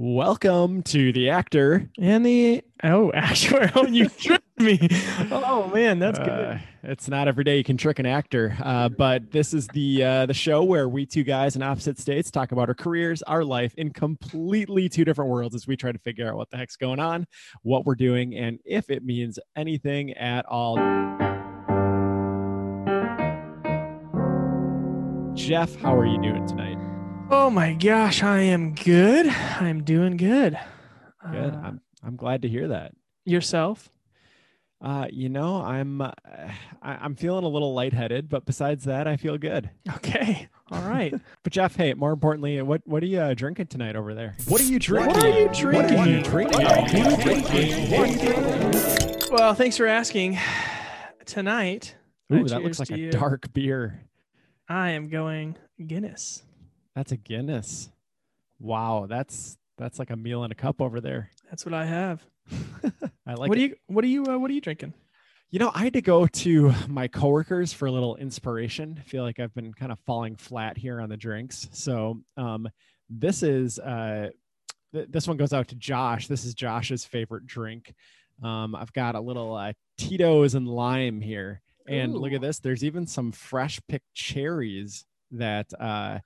Welcome 0.00 0.84
to 0.84 1.12
the 1.12 1.30
actor. 1.30 1.90
And 1.98 2.24
the 2.24 2.62
oh, 2.84 3.10
actually, 3.14 3.68
oh, 3.74 3.84
you 3.84 4.08
tricked 4.20 4.60
me. 4.60 4.78
Oh 5.32 5.68
man, 5.74 5.98
that's 5.98 6.20
good. 6.20 6.28
Uh, 6.28 6.58
it's 6.84 7.08
not 7.08 7.26
every 7.26 7.42
day 7.42 7.56
you 7.56 7.64
can 7.64 7.76
trick 7.76 7.98
an 7.98 8.06
actor, 8.06 8.56
uh, 8.62 8.90
but 8.90 9.32
this 9.32 9.52
is 9.52 9.66
the 9.66 10.04
uh, 10.04 10.26
the 10.26 10.34
show 10.34 10.62
where 10.62 10.88
we 10.88 11.04
two 11.04 11.24
guys 11.24 11.56
in 11.56 11.64
opposite 11.64 11.98
states 11.98 12.30
talk 12.30 12.52
about 12.52 12.68
our 12.68 12.76
careers, 12.76 13.22
our 13.22 13.42
life 13.42 13.74
in 13.74 13.92
completely 13.92 14.88
two 14.88 15.04
different 15.04 15.32
worlds 15.32 15.56
as 15.56 15.66
we 15.66 15.76
try 15.76 15.90
to 15.90 15.98
figure 15.98 16.28
out 16.28 16.36
what 16.36 16.48
the 16.50 16.56
heck's 16.56 16.76
going 16.76 17.00
on, 17.00 17.26
what 17.62 17.84
we're 17.84 17.96
doing, 17.96 18.36
and 18.36 18.60
if 18.64 18.90
it 18.90 19.04
means 19.04 19.40
anything 19.56 20.12
at 20.12 20.46
all. 20.46 20.76
Jeff, 25.34 25.74
how 25.74 25.96
are 25.96 26.06
you 26.06 26.22
doing 26.22 26.46
tonight? 26.46 26.87
Oh 27.30 27.50
my 27.50 27.74
gosh, 27.74 28.22
I 28.22 28.40
am 28.40 28.74
good. 28.74 29.26
I'm 29.26 29.84
doing 29.84 30.16
good. 30.16 30.58
Good. 31.30 31.54
Uh, 31.54 31.60
I'm 31.62 31.80
I'm 32.02 32.16
glad 32.16 32.42
to 32.42 32.48
hear 32.48 32.68
that. 32.68 32.92
yourself? 33.24 33.90
Uh, 34.80 35.08
you 35.10 35.28
know, 35.28 35.60
I'm 35.60 36.00
uh, 36.00 36.12
I, 36.80 36.94
I'm 36.94 37.16
feeling 37.16 37.44
a 37.44 37.48
little 37.48 37.74
lightheaded, 37.74 38.28
but 38.28 38.46
besides 38.46 38.84
that, 38.84 39.06
I 39.06 39.16
feel 39.16 39.36
good. 39.36 39.68
Okay. 39.96 40.48
All 40.70 40.82
right. 40.82 41.14
But 41.42 41.52
Jeff, 41.52 41.76
hey, 41.76 41.94
more 41.94 42.12
importantly, 42.12 42.60
what 42.62 42.82
what 42.86 43.02
are 43.02 43.06
you 43.06 43.20
uh, 43.20 43.34
drinking 43.34 43.66
tonight 43.66 43.96
over 43.96 44.14
there? 44.14 44.36
What 44.46 44.60
are 44.60 44.64
you 44.64 44.78
drinking? 44.78 45.14
What 45.16 45.24
are 45.24 45.40
you 45.40 45.48
drinking? 45.52 45.96
What 45.98 46.06
are 46.06 46.10
you 46.10 46.22
drinking? 46.22 46.62
What 46.62 46.72
are 46.72 48.06
you 48.06 48.16
drinking? 48.16 49.28
well, 49.32 49.54
thanks 49.54 49.76
for 49.76 49.86
asking. 49.86 50.38
Tonight, 51.26 51.94
I 52.30 52.36
Ooh, 52.36 52.44
that 52.44 52.62
looks 52.62 52.78
like 52.78 52.90
a 52.90 52.98
you. 52.98 53.10
dark 53.10 53.52
beer. 53.52 54.00
I 54.68 54.90
am 54.90 55.08
going 55.08 55.56
Guinness. 55.86 56.42
That's 56.98 57.12
a 57.12 57.16
Guinness. 57.16 57.90
Wow, 58.58 59.06
that's 59.08 59.56
that's 59.76 60.00
like 60.00 60.10
a 60.10 60.16
meal 60.16 60.42
in 60.42 60.50
a 60.50 60.54
cup 60.56 60.82
over 60.82 61.00
there. 61.00 61.30
That's 61.48 61.64
what 61.64 61.72
I 61.72 61.86
have. 61.86 62.24
I 63.24 63.34
like. 63.34 63.48
what 63.48 63.52
it. 63.52 63.54
do 63.54 63.60
you 63.60 63.76
what 63.86 64.02
are 64.02 64.08
you 64.08 64.26
uh, 64.26 64.36
what 64.36 64.50
are 64.50 64.54
you 64.54 64.60
drinking? 64.60 64.94
You 65.52 65.60
know, 65.60 65.70
I 65.72 65.84
had 65.84 65.92
to 65.92 66.02
go 66.02 66.26
to 66.26 66.74
my 66.88 67.06
coworkers 67.06 67.72
for 67.72 67.86
a 67.86 67.92
little 67.92 68.16
inspiration. 68.16 68.96
I 68.98 69.08
feel 69.08 69.22
like 69.22 69.38
I've 69.38 69.54
been 69.54 69.72
kind 69.74 69.92
of 69.92 70.00
falling 70.06 70.34
flat 70.34 70.76
here 70.76 71.00
on 71.00 71.08
the 71.08 71.16
drinks. 71.16 71.68
So, 71.70 72.20
um, 72.36 72.68
this 73.08 73.44
is 73.44 73.78
uh, 73.78 74.30
th- 74.92 75.06
this 75.08 75.28
one 75.28 75.36
goes 75.36 75.52
out 75.52 75.68
to 75.68 75.76
Josh. 75.76 76.26
This 76.26 76.44
is 76.44 76.52
Josh's 76.52 77.04
favorite 77.04 77.46
drink. 77.46 77.94
Um, 78.42 78.74
I've 78.74 78.92
got 78.92 79.14
a 79.14 79.20
little 79.20 79.54
uh, 79.54 79.72
Tito's 79.98 80.56
and 80.56 80.66
lime 80.66 81.20
here, 81.20 81.62
and 81.86 82.12
look 82.12 82.32
at 82.32 82.40
this. 82.40 82.58
There's 82.58 82.82
even 82.82 83.06
some 83.06 83.30
fresh 83.30 83.80
picked 83.86 84.12
cherries 84.14 85.04
that 85.30 85.72
uh, 85.78 86.18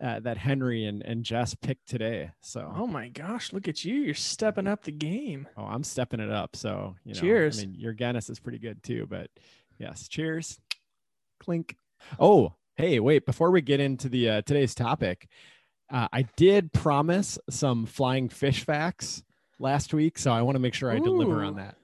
uh, 0.00 0.20
that 0.20 0.36
Henry 0.36 0.84
and, 0.84 1.02
and 1.02 1.24
Jess 1.24 1.54
picked 1.54 1.88
today. 1.88 2.30
So, 2.40 2.72
Oh 2.76 2.86
my 2.86 3.08
gosh, 3.08 3.52
look 3.52 3.68
at 3.68 3.84
you. 3.84 3.94
You're 3.94 4.14
stepping 4.14 4.66
up 4.66 4.84
the 4.84 4.92
game. 4.92 5.48
Oh, 5.56 5.64
I'm 5.64 5.84
stepping 5.84 6.20
it 6.20 6.30
up. 6.30 6.56
So, 6.56 6.96
you 7.04 7.14
know, 7.14 7.20
Cheers. 7.20 7.58
I 7.58 7.66
mean, 7.66 7.74
your 7.78 7.92
Guinness 7.92 8.30
is 8.30 8.40
pretty 8.40 8.58
good 8.58 8.82
too, 8.82 9.06
but 9.08 9.30
yes, 9.78 10.08
cheers. 10.08 10.60
Clink. 11.40 11.76
Oh, 12.18 12.54
hey, 12.76 13.00
wait, 13.00 13.26
before 13.26 13.50
we 13.50 13.60
get 13.60 13.80
into 13.80 14.08
the 14.08 14.28
uh, 14.28 14.42
today's 14.42 14.74
topic, 14.74 15.28
uh, 15.90 16.08
I 16.12 16.22
did 16.36 16.72
promise 16.72 17.38
some 17.50 17.86
flying 17.86 18.28
fish 18.28 18.64
facts 18.64 19.22
last 19.58 19.94
week, 19.94 20.18
so 20.18 20.32
I 20.32 20.42
want 20.42 20.56
to 20.56 20.60
make 20.60 20.74
sure 20.74 20.90
I 20.90 20.98
deliver 20.98 21.44
on 21.44 21.56
that. 21.56 21.76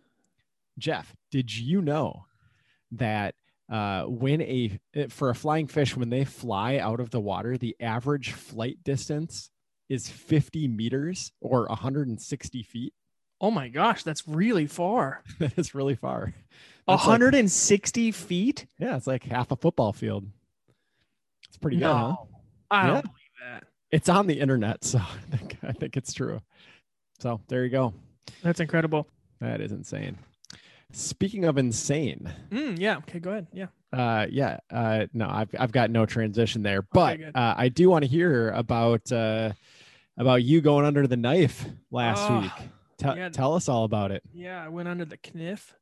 Jeff, 0.79 1.15
did 1.31 1.55
you 1.57 1.81
know 1.83 2.25
that 2.93 3.35
uh, 3.71 4.05
when 4.05 4.41
a 4.43 4.79
eh, 4.95 5.07
for 5.09 5.31
a 5.31 5.35
flying 5.35 5.67
fish 5.67 5.97
when 5.97 6.11
they 6.11 6.25
fly 6.25 6.79
out 6.79 7.01
of 7.01 7.11
the 7.11 7.21
water, 7.21 7.57
the 7.57 7.77
average 7.81 8.33
flight 8.33 8.83
distance 8.83 9.51
is 9.89 10.09
50 10.09 10.69
meters 10.69 11.33
or 11.41 11.67
160 11.67 12.63
feet? 12.63 12.93
Oh 13.41 13.51
my 13.51 13.69
gosh, 13.69 14.03
that's 14.03 14.27
really 14.29 14.67
far. 14.67 15.23
that 15.39 15.59
is 15.59 15.75
really 15.75 15.95
far. 15.95 16.35
That's 16.87 17.03
like- 17.03 17.21
160 17.21 18.11
feet? 18.11 18.67
yeah, 18.79 18.97
it's 18.97 19.07
like 19.07 19.23
half 19.25 19.53
a 19.53 19.57
football 19.57 19.93
field. 19.93 20.27
It's 21.49 21.57
pretty 21.57 21.77
good, 21.77 21.87
huh? 21.87 22.17
I 22.71 22.87
don't 22.89 23.03
believe 23.03 23.15
that. 23.45 23.65
It's 23.93 24.09
on 24.09 24.27
the 24.27 24.39
internet, 24.41 24.85
so 24.85 24.99
I 25.33 25.37
think, 25.37 25.59
I 25.63 25.73
think 25.73 25.97
it's 25.97 26.13
true. 26.13 26.41
So 27.21 27.41
there 27.49 27.65
you 27.65 27.71
go. 27.71 27.95
That's 28.43 28.61
incredible. 28.61 29.07
That 29.41 29.61
is 29.61 29.73
insane. 29.73 30.19
Speaking 30.93 31.45
of 31.45 31.57
insane, 31.59 32.33
Mm, 32.51 32.79
yeah. 32.79 32.97
Okay, 32.99 33.21
go 33.21 33.31
ahead. 33.31 33.47
Yeah. 33.53 33.67
uh, 33.93 34.27
yeah, 34.31 34.59
uh, 34.71 35.07
no, 35.13 35.29
I've 35.29 35.49
I've 35.59 35.73
got 35.73 35.91
no 35.91 36.05
transition 36.07 36.63
there, 36.63 36.83
but 36.83 37.19
good. 37.19 37.37
uh, 37.37 37.55
I 37.57 37.69
do 37.69 37.89
want 37.91 38.05
to 38.05 38.09
hear 38.11 38.51
about 38.51 39.11
uh, 39.13 39.53
about 40.19 40.43
you 40.43 40.61
going 40.61 40.85
under 40.85 41.07
the 41.07 41.17
knife 41.17 41.65
last 41.91 42.29
Oh, 42.31 42.41
week. 42.41 42.69
Tell 42.99 43.17
yeah. 43.17 43.29
tell 43.31 43.55
us 43.55 43.69
all 43.69 43.85
about 43.85 44.11
it. 44.11 44.23
Yeah, 44.35 44.63
I 44.63 44.69
went 44.69 44.89
under 44.89 45.05
the 45.05 45.19
kniff. 45.33 45.75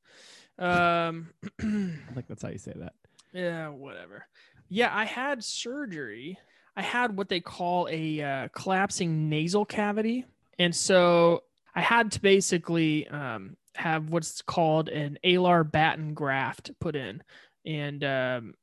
Um 0.58 1.30
I 1.60 2.12
think 2.14 2.26
that's 2.28 2.42
how 2.42 2.48
you 2.50 2.58
say 2.58 2.72
that. 2.76 2.92
yeah, 3.32 3.68
whatever. 3.68 4.26
Yeah, 4.68 4.90
I 4.94 5.04
had 5.04 5.42
surgery. 5.42 6.38
I 6.76 6.82
had 6.82 7.16
what 7.16 7.28
they 7.28 7.40
call 7.40 7.88
a 7.90 8.20
uh, 8.22 8.48
collapsing 8.52 9.28
nasal 9.28 9.64
cavity. 9.64 10.26
And 10.58 10.74
so 10.74 11.42
I 11.74 11.80
had 11.80 12.12
to 12.12 12.20
basically 12.20 13.08
um, 13.08 13.56
have 13.78 14.10
what's 14.10 14.42
called 14.42 14.88
an 14.88 15.18
alar 15.24 15.70
batten 15.70 16.12
graft 16.14 16.70
put 16.80 16.94
in 16.96 17.22
and 17.64 18.02
um, 18.04 18.54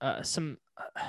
uh, 0.00 0.22
some, 0.22 0.58
uh, 0.78 1.00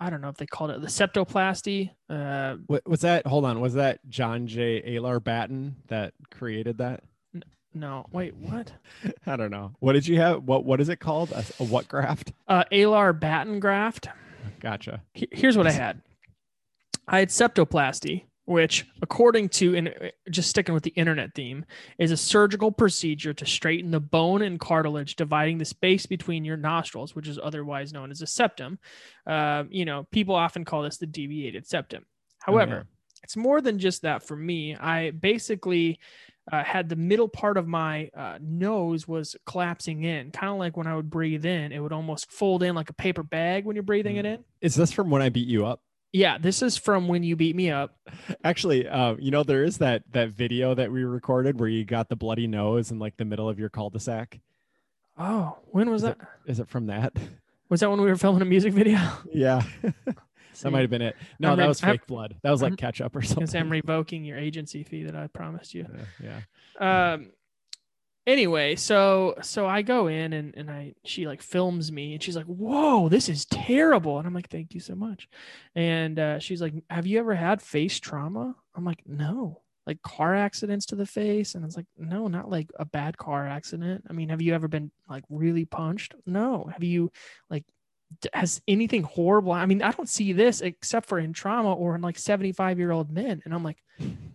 I 0.00 0.08
don't 0.10 0.20
know 0.22 0.28
if 0.30 0.36
they 0.36 0.46
called 0.46 0.70
it 0.70 0.80
the 0.80 0.86
septoplasty. 0.86 1.90
Uh, 2.08 2.56
What 2.66 2.88
was 2.88 3.00
that? 3.02 3.26
Hold 3.26 3.44
on, 3.44 3.60
was 3.60 3.74
that 3.74 4.00
John 4.08 4.46
J. 4.46 4.82
Alar 4.96 5.22
Batten 5.22 5.76
that 5.88 6.14
created 6.30 6.78
that? 6.78 7.02
no, 7.74 8.06
wait, 8.10 8.34
what? 8.34 8.72
I 9.26 9.36
don't 9.36 9.50
know. 9.50 9.72
What 9.80 9.92
did 9.92 10.08
you 10.08 10.16
have? 10.18 10.42
What 10.42 10.64
what 10.64 10.80
is 10.80 10.88
it 10.88 10.96
called? 11.00 11.30
A, 11.32 11.44
a 11.60 11.64
what 11.64 11.86
graft? 11.86 12.32
Uh, 12.48 12.64
alar 12.72 13.18
batten 13.18 13.60
graft. 13.60 14.08
Gotcha. 14.58 15.02
he- 15.14 15.28
here's 15.30 15.56
what 15.56 15.66
I 15.68 15.70
had. 15.72 16.00
I 17.06 17.18
had 17.20 17.28
septoplasty, 17.28 18.24
which, 18.50 18.84
according 19.00 19.48
to, 19.48 19.76
and 19.76 19.88
uh, 19.88 20.08
just 20.28 20.50
sticking 20.50 20.74
with 20.74 20.82
the 20.82 20.90
internet 20.90 21.32
theme, 21.36 21.64
is 22.00 22.10
a 22.10 22.16
surgical 22.16 22.72
procedure 22.72 23.32
to 23.32 23.46
straighten 23.46 23.92
the 23.92 24.00
bone 24.00 24.42
and 24.42 24.58
cartilage 24.58 25.14
dividing 25.14 25.56
the 25.56 25.64
space 25.64 26.04
between 26.04 26.44
your 26.44 26.56
nostrils, 26.56 27.14
which 27.14 27.28
is 27.28 27.38
otherwise 27.40 27.92
known 27.92 28.10
as 28.10 28.22
a 28.22 28.26
septum. 28.26 28.80
Um, 29.24 29.68
you 29.70 29.84
know, 29.84 30.04
people 30.10 30.34
often 30.34 30.64
call 30.64 30.82
this 30.82 30.96
the 30.96 31.06
deviated 31.06 31.64
septum. 31.64 32.04
However, 32.40 32.86
it's 33.22 33.36
more 33.36 33.60
than 33.60 33.78
just 33.78 34.02
that 34.02 34.24
for 34.24 34.34
me. 34.34 34.74
I 34.74 35.12
basically 35.12 36.00
uh, 36.50 36.64
had 36.64 36.88
the 36.88 36.96
middle 36.96 37.28
part 37.28 37.56
of 37.56 37.68
my 37.68 38.10
uh, 38.16 38.38
nose 38.40 39.06
was 39.06 39.36
collapsing 39.46 40.02
in, 40.02 40.32
kind 40.32 40.52
of 40.52 40.58
like 40.58 40.76
when 40.76 40.88
I 40.88 40.96
would 40.96 41.08
breathe 41.08 41.44
in, 41.44 41.70
it 41.70 41.78
would 41.78 41.92
almost 41.92 42.32
fold 42.32 42.64
in 42.64 42.74
like 42.74 42.90
a 42.90 42.94
paper 42.94 43.22
bag 43.22 43.64
when 43.64 43.76
you're 43.76 43.84
breathing 43.84 44.16
it 44.16 44.26
in. 44.26 44.42
Is 44.60 44.74
this 44.74 44.90
from 44.90 45.08
when 45.08 45.22
I 45.22 45.28
beat 45.28 45.46
you 45.46 45.66
up? 45.66 45.82
Yeah, 46.12 46.38
this 46.38 46.60
is 46.62 46.76
from 46.76 47.06
when 47.06 47.22
you 47.22 47.36
beat 47.36 47.54
me 47.54 47.70
up. 47.70 47.94
Actually, 48.42 48.88
uh, 48.88 49.14
you 49.18 49.30
know 49.30 49.44
there 49.44 49.62
is 49.62 49.78
that 49.78 50.02
that 50.12 50.30
video 50.30 50.74
that 50.74 50.90
we 50.90 51.04
recorded 51.04 51.60
where 51.60 51.68
you 51.68 51.84
got 51.84 52.08
the 52.08 52.16
bloody 52.16 52.46
nose 52.48 52.90
in 52.90 52.98
like 52.98 53.16
the 53.16 53.24
middle 53.24 53.48
of 53.48 53.58
your 53.60 53.68
cul-de-sac. 53.68 54.40
Oh, 55.18 55.58
when 55.66 55.88
was 55.90 56.02
Is 56.02 56.08
that? 56.08 56.18
Is 56.46 56.60
it 56.60 56.68
from 56.68 56.86
that? 56.86 57.12
Was 57.68 57.78
that 57.78 57.90
when 57.90 58.00
we 58.00 58.08
were 58.08 58.16
filming 58.16 58.42
a 58.42 58.46
music 58.46 58.72
video? 58.72 58.98
yeah, 59.32 59.62
that 60.04 60.70
might 60.72 60.80
have 60.80 60.90
been 60.90 61.02
it. 61.02 61.14
No, 61.38 61.52
I'm 61.52 61.56
that 61.58 61.62
re- 61.62 61.68
was 61.68 61.84
I'm- 61.84 61.92
fake 61.94 62.06
blood. 62.08 62.34
That 62.42 62.50
was 62.50 62.62
like 62.62 62.70
I'm- 62.72 62.76
ketchup 62.76 63.14
or 63.14 63.22
something. 63.22 63.42
was 63.42 63.52
gonna 63.52 63.60
say 63.60 63.60
I'm 63.60 63.70
revoking 63.70 64.24
your 64.24 64.38
agency 64.38 64.82
fee 64.82 65.04
that 65.04 65.14
I 65.14 65.28
promised 65.28 65.72
you. 65.72 65.86
yeah, 66.24 66.40
yeah. 66.80 67.12
Um. 67.12 67.30
Anyway, 68.26 68.76
so 68.76 69.34
so 69.42 69.66
I 69.66 69.82
go 69.82 70.06
in 70.06 70.32
and 70.34 70.54
and 70.54 70.70
I 70.70 70.94
she 71.04 71.26
like 71.26 71.42
films 71.42 71.90
me 71.90 72.12
and 72.12 72.22
she's 72.22 72.36
like, 72.36 72.44
"Whoa, 72.46 73.08
this 73.08 73.28
is 73.28 73.46
terrible," 73.46 74.18
and 74.18 74.26
I'm 74.26 74.34
like, 74.34 74.48
"Thank 74.50 74.74
you 74.74 74.80
so 74.80 74.94
much," 74.94 75.28
and 75.74 76.18
uh, 76.18 76.38
she's 76.38 76.60
like, 76.60 76.74
"Have 76.90 77.06
you 77.06 77.18
ever 77.18 77.34
had 77.34 77.62
face 77.62 77.98
trauma?" 77.98 78.54
I'm 78.74 78.84
like, 78.84 79.02
"No." 79.06 79.62
Like 79.86 80.02
car 80.02 80.34
accidents 80.36 80.86
to 80.86 80.96
the 80.96 81.06
face, 81.06 81.54
and 81.54 81.64
it's 81.64 81.76
like, 81.76 81.86
no, 81.96 82.28
not 82.28 82.50
like 82.50 82.70
a 82.78 82.84
bad 82.84 83.16
car 83.16 83.46
accident. 83.48 84.04
I 84.08 84.12
mean, 84.12 84.28
have 84.28 84.42
you 84.42 84.54
ever 84.54 84.68
been 84.68 84.92
like 85.08 85.24
really 85.30 85.64
punched? 85.64 86.14
No. 86.26 86.68
Have 86.72 86.84
you 86.84 87.10
like 87.48 87.64
has 88.32 88.60
anything 88.68 89.02
horrible? 89.02 89.52
I 89.52 89.66
mean, 89.66 89.82
I 89.82 89.92
don't 89.92 90.08
see 90.08 90.32
this 90.32 90.60
except 90.60 91.06
for 91.08 91.18
in 91.18 91.32
trauma 91.32 91.72
or 91.72 91.94
in 91.94 92.00
like 92.00 92.18
75 92.18 92.78
year 92.78 92.90
old 92.90 93.10
men. 93.10 93.42
And 93.44 93.54
I'm 93.54 93.64
like, 93.64 93.78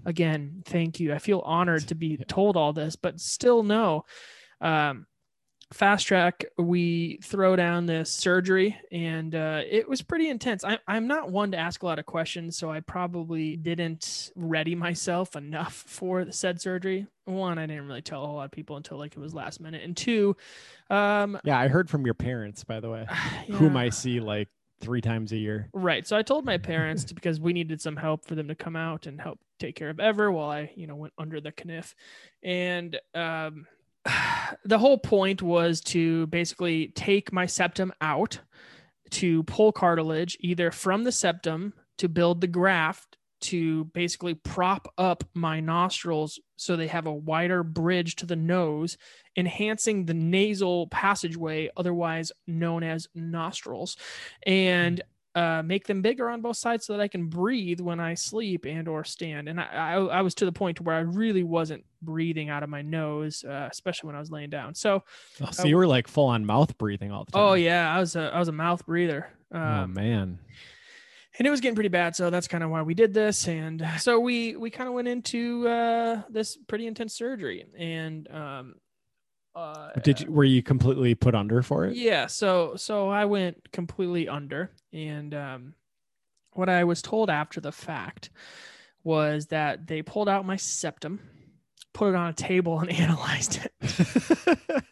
again, 0.05 0.63
thank 0.65 0.99
you. 0.99 1.13
I 1.13 1.19
feel 1.19 1.39
honored 1.39 1.87
to 1.89 1.95
be 1.95 2.17
told 2.17 2.57
all 2.57 2.73
this, 2.73 2.95
but 2.95 3.19
still 3.19 3.63
no. 3.63 4.05
Um, 4.61 5.05
fast 5.73 6.07
track, 6.07 6.45
we 6.57 7.19
throw 7.23 7.55
down 7.55 7.85
this 7.85 8.11
surgery 8.11 8.77
and 8.91 9.33
uh, 9.35 9.61
it 9.69 9.87
was 9.87 10.01
pretty 10.01 10.29
intense. 10.29 10.63
I, 10.63 10.79
I'm 10.87 11.07
not 11.07 11.31
one 11.31 11.51
to 11.51 11.57
ask 11.57 11.83
a 11.83 11.85
lot 11.85 11.99
of 11.99 12.05
questions, 12.05 12.57
so 12.57 12.71
I 12.71 12.79
probably 12.79 13.57
didn't 13.57 14.31
ready 14.35 14.75
myself 14.75 15.35
enough 15.35 15.73
for 15.87 16.25
the 16.25 16.31
said 16.31 16.61
surgery. 16.61 17.07
One, 17.25 17.57
I 17.57 17.65
didn't 17.65 17.87
really 17.87 18.01
tell 18.01 18.23
a 18.23 18.27
whole 18.27 18.35
lot 18.35 18.45
of 18.45 18.51
people 18.51 18.77
until 18.77 18.97
like 18.97 19.13
it 19.13 19.19
was 19.19 19.33
last 19.33 19.59
minute. 19.59 19.83
And 19.83 19.97
two, 19.97 20.37
um, 20.89 21.39
Yeah, 21.43 21.59
I 21.59 21.67
heard 21.67 21.89
from 21.89 22.05
your 22.05 22.13
parents, 22.13 22.63
by 22.63 22.79
the 22.79 22.89
way, 22.89 23.07
whom. 23.47 23.75
I 23.75 23.89
see 23.89 24.19
like 24.19 24.47
three 24.79 25.01
times 25.01 25.31
a 25.31 25.37
year. 25.37 25.69
Right. 25.73 26.05
So 26.07 26.15
I 26.15 26.21
told 26.21 26.45
my 26.45 26.57
parents 26.57 27.03
to, 27.05 27.15
because 27.15 27.39
we 27.39 27.53
needed 27.53 27.81
some 27.81 27.95
help 27.95 28.25
for 28.25 28.35
them 28.35 28.47
to 28.47 28.55
come 28.55 28.75
out 28.75 29.07
and 29.07 29.19
help 29.19 29.39
take 29.59 29.75
care 29.75 29.89
of 29.89 29.99
Ever 29.99 30.31
while 30.31 30.49
I, 30.49 30.71
you 30.75 30.87
know, 30.87 30.95
went 30.95 31.13
under 31.17 31.41
the 31.41 31.53
kniff. 31.63 31.95
And 32.43 32.97
um, 33.13 33.65
the 34.63 34.79
whole 34.79 34.97
point 34.97 35.41
was 35.41 35.81
to 35.81 36.27
basically 36.27 36.87
take 36.89 37.31
my 37.31 37.45
septum 37.45 37.93
out 38.01 38.39
to 39.11 39.43
pull 39.43 39.71
cartilage 39.71 40.37
either 40.39 40.71
from 40.71 41.03
the 41.03 41.11
septum 41.11 41.73
to 41.97 42.09
build 42.09 42.41
the 42.41 42.47
graft 42.47 43.17
to 43.41 43.85
basically 43.85 44.33
prop 44.33 44.91
up 44.97 45.23
my 45.33 45.59
nostrils 45.59 46.39
so 46.55 46.75
they 46.75 46.87
have 46.87 47.05
a 47.05 47.13
wider 47.13 47.63
bridge 47.63 48.15
to 48.15 48.25
the 48.25 48.35
nose, 48.35 48.97
enhancing 49.37 50.05
the 50.05 50.13
nasal 50.13 50.87
passageway, 50.87 51.69
otherwise 51.77 52.31
known 52.47 52.81
as 52.81 53.07
nostrils, 53.13 53.97
and 54.47 55.01
uh, 55.35 55.61
make 55.63 55.85
them 55.85 56.01
bigger 56.01 56.29
on 56.29 56.41
both 56.41 56.57
sides 56.57 56.85
so 56.85 56.93
that 56.93 57.01
I 57.01 57.07
can 57.07 57.27
breathe 57.27 57.81
when 57.81 57.99
I 57.99 58.13
sleep 58.13 58.65
and 58.65 58.87
or 58.87 59.03
stand. 59.03 59.49
And 59.49 59.59
I, 59.59 59.65
I, 59.65 59.93
I 59.95 60.21
was 60.21 60.33
to 60.35 60.45
the 60.45 60.51
point 60.51 60.79
where 60.81 60.95
I 60.95 61.01
really 61.01 61.43
wasn't 61.43 61.83
breathing 62.01 62.49
out 62.49 62.63
of 62.63 62.69
my 62.69 62.81
nose, 62.81 63.43
uh, 63.43 63.67
especially 63.69 64.07
when 64.07 64.15
I 64.15 64.19
was 64.19 64.31
laying 64.31 64.49
down. 64.49 64.73
So, 64.73 65.03
oh, 65.41 65.51
so 65.51 65.63
uh, 65.63 65.65
you 65.65 65.75
were 65.75 65.87
like 65.87 66.07
full 66.07 66.27
on 66.27 66.45
mouth 66.45 66.77
breathing 66.77 67.11
all 67.11 67.25
the 67.25 67.33
time. 67.33 67.41
Oh 67.41 67.53
yeah, 67.53 67.93
I 67.93 67.99
was 67.99 68.15
a 68.15 68.33
I 68.33 68.39
was 68.39 68.47
a 68.47 68.53
mouth 68.53 68.85
breather. 68.85 69.27
Um, 69.51 69.61
oh 69.61 69.87
man 69.87 70.39
and 71.37 71.47
it 71.47 71.51
was 71.51 71.61
getting 71.61 71.75
pretty 71.75 71.89
bad 71.89 72.15
so 72.15 72.29
that's 72.29 72.47
kind 72.47 72.63
of 72.63 72.69
why 72.69 72.81
we 72.81 72.93
did 72.93 73.13
this 73.13 73.47
and 73.47 73.85
so 73.99 74.19
we 74.19 74.55
we 74.55 74.69
kind 74.69 74.87
of 74.87 74.93
went 74.93 75.07
into 75.07 75.67
uh 75.67 76.21
this 76.29 76.57
pretty 76.67 76.87
intense 76.87 77.13
surgery 77.13 77.65
and 77.77 78.29
um 78.31 78.75
uh, 79.55 79.91
did 80.03 80.21
you 80.21 80.31
were 80.31 80.43
you 80.43 80.61
completely 80.61 81.15
put 81.15 81.33
under 81.35 81.61
for 81.61 81.85
it? 81.85 81.95
Yeah 81.95 82.27
so 82.27 82.75
so 82.75 83.09
i 83.09 83.25
went 83.25 83.71
completely 83.71 84.27
under. 84.27 84.71
And 84.93 85.33
um 85.33 85.73
what 86.51 86.69
i 86.69 86.83
was 86.83 87.01
told 87.01 87.29
after 87.29 87.59
the 87.61 87.71
fact 87.71 88.29
was 89.03 89.47
that 89.47 89.87
they 89.87 90.01
pulled 90.01 90.29
out 90.29 90.45
my 90.45 90.55
septum 90.55 91.19
put 91.93 92.09
it 92.09 92.15
on 92.15 92.29
a 92.29 92.33
table 92.33 92.79
and 92.79 92.89
analyzed 93.03 93.59
it 93.63 94.83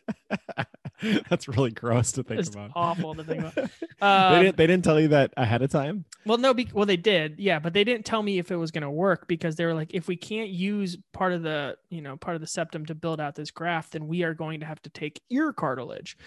That's 1.29 1.47
really 1.47 1.71
gross 1.71 2.11
to 2.13 2.23
think 2.23 2.39
it's 2.39 2.50
about. 2.50 2.71
Awful 2.75 3.15
to 3.15 3.23
think 3.23 3.41
about. 3.41 3.69
Um, 4.01 4.33
they 4.33 4.44
didn't. 4.44 4.57
They 4.57 4.67
didn't 4.67 4.83
tell 4.83 5.00
you 5.00 5.09
that 5.09 5.33
ahead 5.38 5.61
of 5.61 5.69
time. 5.69 6.05
Well, 6.25 6.38
no. 6.38 6.53
Be, 6.53 6.69
well, 6.73 6.85
they 6.85 6.97
did. 6.97 7.39
Yeah, 7.39 7.59
but 7.59 7.73
they 7.73 7.83
didn't 7.83 8.05
tell 8.05 8.23
me 8.23 8.39
if 8.39 8.51
it 8.51 8.55
was 8.55 8.71
going 8.71 8.83
to 8.83 8.89
work 8.89 9.27
because 9.27 9.55
they 9.55 9.65
were 9.65 9.73
like, 9.73 9.94
if 9.94 10.07
we 10.07 10.15
can't 10.15 10.50
use 10.50 10.97
part 11.11 11.33
of 11.33 11.44
the, 11.44 11.77
you 11.89 12.01
know, 12.01 12.17
part 12.17 12.35
of 12.35 12.41
the 12.41 12.47
septum 12.47 12.85
to 12.88 12.95
build 12.95 13.19
out 13.19 13.35
this 13.35 13.51
graft, 13.51 13.94
then 13.94 14.07
we 14.07 14.23
are 14.23 14.33
going 14.33 14.59
to 14.61 14.65
have 14.65 14.81
to 14.83 14.89
take 14.89 15.21
ear 15.29 15.53
cartilage 15.53 16.17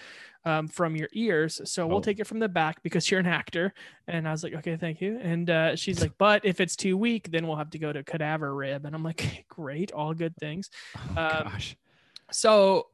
um, 0.45 0.67
from 0.67 0.95
your 0.95 1.09
ears. 1.13 1.61
So 1.65 1.83
oh. 1.83 1.87
we'll 1.87 2.01
take 2.01 2.19
it 2.19 2.27
from 2.27 2.39
the 2.39 2.47
back 2.47 2.81
because 2.81 3.09
you're 3.11 3.19
an 3.19 3.25
actor. 3.25 3.73
And 4.07 4.27
I 4.27 4.31
was 4.31 4.43
like, 4.43 4.53
okay, 4.55 4.77
thank 4.77 5.01
you. 5.01 5.19
And 5.21 5.49
uh, 5.49 5.75
she's 5.75 6.01
like, 6.01 6.17
but 6.17 6.45
if 6.45 6.61
it's 6.61 6.75
too 6.75 6.97
weak, 6.97 7.31
then 7.31 7.47
we'll 7.47 7.57
have 7.57 7.71
to 7.71 7.79
go 7.79 7.91
to 7.91 8.03
cadaver 8.03 8.55
rib. 8.55 8.85
And 8.85 8.95
I'm 8.95 9.03
like, 9.03 9.45
great, 9.49 9.91
all 9.91 10.13
good 10.13 10.35
things. 10.37 10.69
Oh, 10.95 11.21
um, 11.21 11.43
gosh. 11.43 11.75
So 12.31 12.87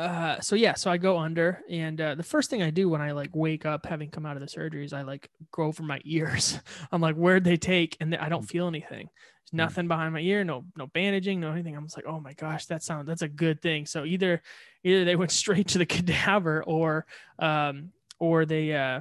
uh, 0.00 0.40
so 0.40 0.56
yeah, 0.56 0.72
so 0.74 0.90
I 0.90 0.96
go 0.96 1.18
under, 1.18 1.60
and 1.68 2.00
uh, 2.00 2.14
the 2.14 2.22
first 2.22 2.48
thing 2.48 2.62
I 2.62 2.70
do 2.70 2.88
when 2.88 3.02
I 3.02 3.12
like 3.12 3.28
wake 3.34 3.66
up, 3.66 3.84
having 3.84 4.08
come 4.08 4.24
out 4.24 4.34
of 4.34 4.40
the 4.40 4.48
surgery, 4.48 4.82
is 4.82 4.94
I 4.94 5.02
like 5.02 5.28
go 5.52 5.64
over 5.64 5.82
my 5.82 6.00
ears. 6.06 6.58
I'm 6.90 7.02
like, 7.02 7.16
where'd 7.16 7.44
they 7.44 7.58
take? 7.58 7.98
And 8.00 8.16
I 8.16 8.30
don't 8.30 8.44
mm. 8.44 8.48
feel 8.48 8.66
anything. 8.66 9.10
There's 9.44 9.52
mm. 9.52 9.64
nothing 9.64 9.88
behind 9.88 10.14
my 10.14 10.20
ear, 10.20 10.42
no 10.42 10.64
no 10.74 10.86
bandaging, 10.86 11.40
no 11.40 11.52
anything. 11.52 11.76
I'm 11.76 11.84
just 11.84 11.98
like, 11.98 12.06
oh 12.06 12.18
my 12.18 12.32
gosh, 12.32 12.64
that 12.66 12.82
sounds 12.82 13.06
that's 13.06 13.20
a 13.20 13.28
good 13.28 13.60
thing. 13.60 13.84
So 13.84 14.06
either 14.06 14.40
either 14.84 15.04
they 15.04 15.16
went 15.16 15.30
straight 15.42 15.68
to 15.68 15.78
the 15.78 15.86
cadaver, 15.86 16.64
or 16.64 17.04
um, 17.38 17.90
or 18.18 18.46
they 18.46 18.72
uh, 18.72 19.00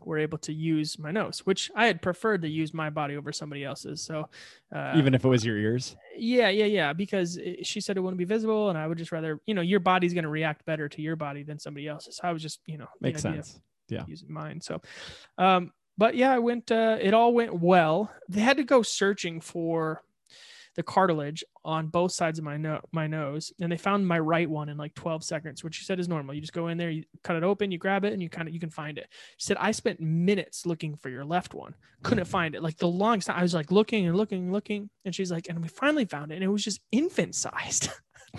were 0.00 0.18
able 0.18 0.38
to 0.38 0.52
use 0.52 0.98
my 0.98 1.10
nose, 1.10 1.40
which 1.44 1.70
I 1.74 1.86
had 1.86 2.00
preferred 2.00 2.42
to 2.42 2.48
use 2.48 2.72
my 2.72 2.90
body 2.90 3.16
over 3.16 3.32
somebody 3.32 3.64
else's. 3.64 4.00
So, 4.00 4.28
uh, 4.74 4.92
even 4.96 5.14
if 5.14 5.24
it 5.24 5.28
was 5.28 5.44
your 5.44 5.56
ears, 5.56 5.96
yeah, 6.16 6.48
yeah, 6.48 6.66
yeah, 6.66 6.92
because 6.92 7.36
it, 7.36 7.66
she 7.66 7.80
said 7.80 7.96
it 7.96 8.00
wouldn't 8.00 8.18
be 8.18 8.24
visible, 8.24 8.70
and 8.70 8.78
I 8.78 8.86
would 8.86 8.98
just 8.98 9.12
rather, 9.12 9.40
you 9.46 9.54
know, 9.54 9.62
your 9.62 9.80
body's 9.80 10.14
going 10.14 10.24
to 10.24 10.30
react 10.30 10.64
better 10.64 10.88
to 10.88 11.02
your 11.02 11.16
body 11.16 11.42
than 11.42 11.58
somebody 11.58 11.88
else's. 11.88 12.16
So 12.16 12.28
I 12.28 12.32
was 12.32 12.42
just, 12.42 12.60
you 12.66 12.78
know, 12.78 12.88
makes 13.00 13.22
sense. 13.22 13.60
Yeah, 13.88 14.04
using 14.06 14.32
mine. 14.32 14.60
So, 14.60 14.82
um, 15.38 15.72
but 15.96 16.14
yeah, 16.14 16.32
I 16.32 16.38
went. 16.38 16.70
Uh, 16.70 16.98
it 17.00 17.14
all 17.14 17.32
went 17.32 17.54
well. 17.54 18.12
They 18.28 18.40
had 18.40 18.58
to 18.58 18.64
go 18.64 18.82
searching 18.82 19.40
for 19.40 20.02
the 20.78 20.82
cartilage 20.84 21.42
on 21.64 21.88
both 21.88 22.12
sides 22.12 22.38
of 22.38 22.44
my 22.44 22.56
no- 22.56 22.80
my 22.92 23.08
nose, 23.08 23.52
and 23.60 23.72
they 23.72 23.76
found 23.76 24.06
my 24.06 24.16
right 24.16 24.48
one 24.48 24.68
in 24.68 24.76
like 24.76 24.94
12 24.94 25.24
seconds, 25.24 25.64
which 25.64 25.74
she 25.74 25.84
said 25.84 25.98
is 25.98 26.06
normal. 26.06 26.36
You 26.36 26.40
just 26.40 26.52
go 26.52 26.68
in 26.68 26.78
there, 26.78 26.88
you 26.88 27.02
cut 27.24 27.34
it 27.34 27.42
open, 27.42 27.72
you 27.72 27.78
grab 27.78 28.04
it, 28.04 28.12
and 28.12 28.22
you 28.22 28.30
kind 28.30 28.46
of 28.46 28.54
you 28.54 28.60
can 28.60 28.70
find 28.70 28.96
it. 28.96 29.08
She 29.38 29.46
said 29.46 29.56
I 29.58 29.72
spent 29.72 30.00
minutes 30.00 30.66
looking 30.66 30.94
for 30.94 31.08
your 31.08 31.24
left 31.24 31.52
one, 31.52 31.74
couldn't 32.04 32.26
find 32.26 32.54
it. 32.54 32.62
Like 32.62 32.76
the 32.76 32.86
longest 32.86 33.26
time, 33.26 33.40
I 33.40 33.42
was 33.42 33.54
like 33.54 33.72
looking 33.72 34.06
and 34.06 34.16
looking 34.16 34.44
and 34.44 34.52
looking, 34.52 34.88
and 35.04 35.12
she's 35.12 35.32
like, 35.32 35.48
and 35.48 35.60
we 35.60 35.66
finally 35.66 36.04
found 36.04 36.30
it, 36.30 36.36
and 36.36 36.44
it 36.44 36.48
was 36.48 36.62
just 36.62 36.80
infant 36.92 37.34
sized. 37.34 37.88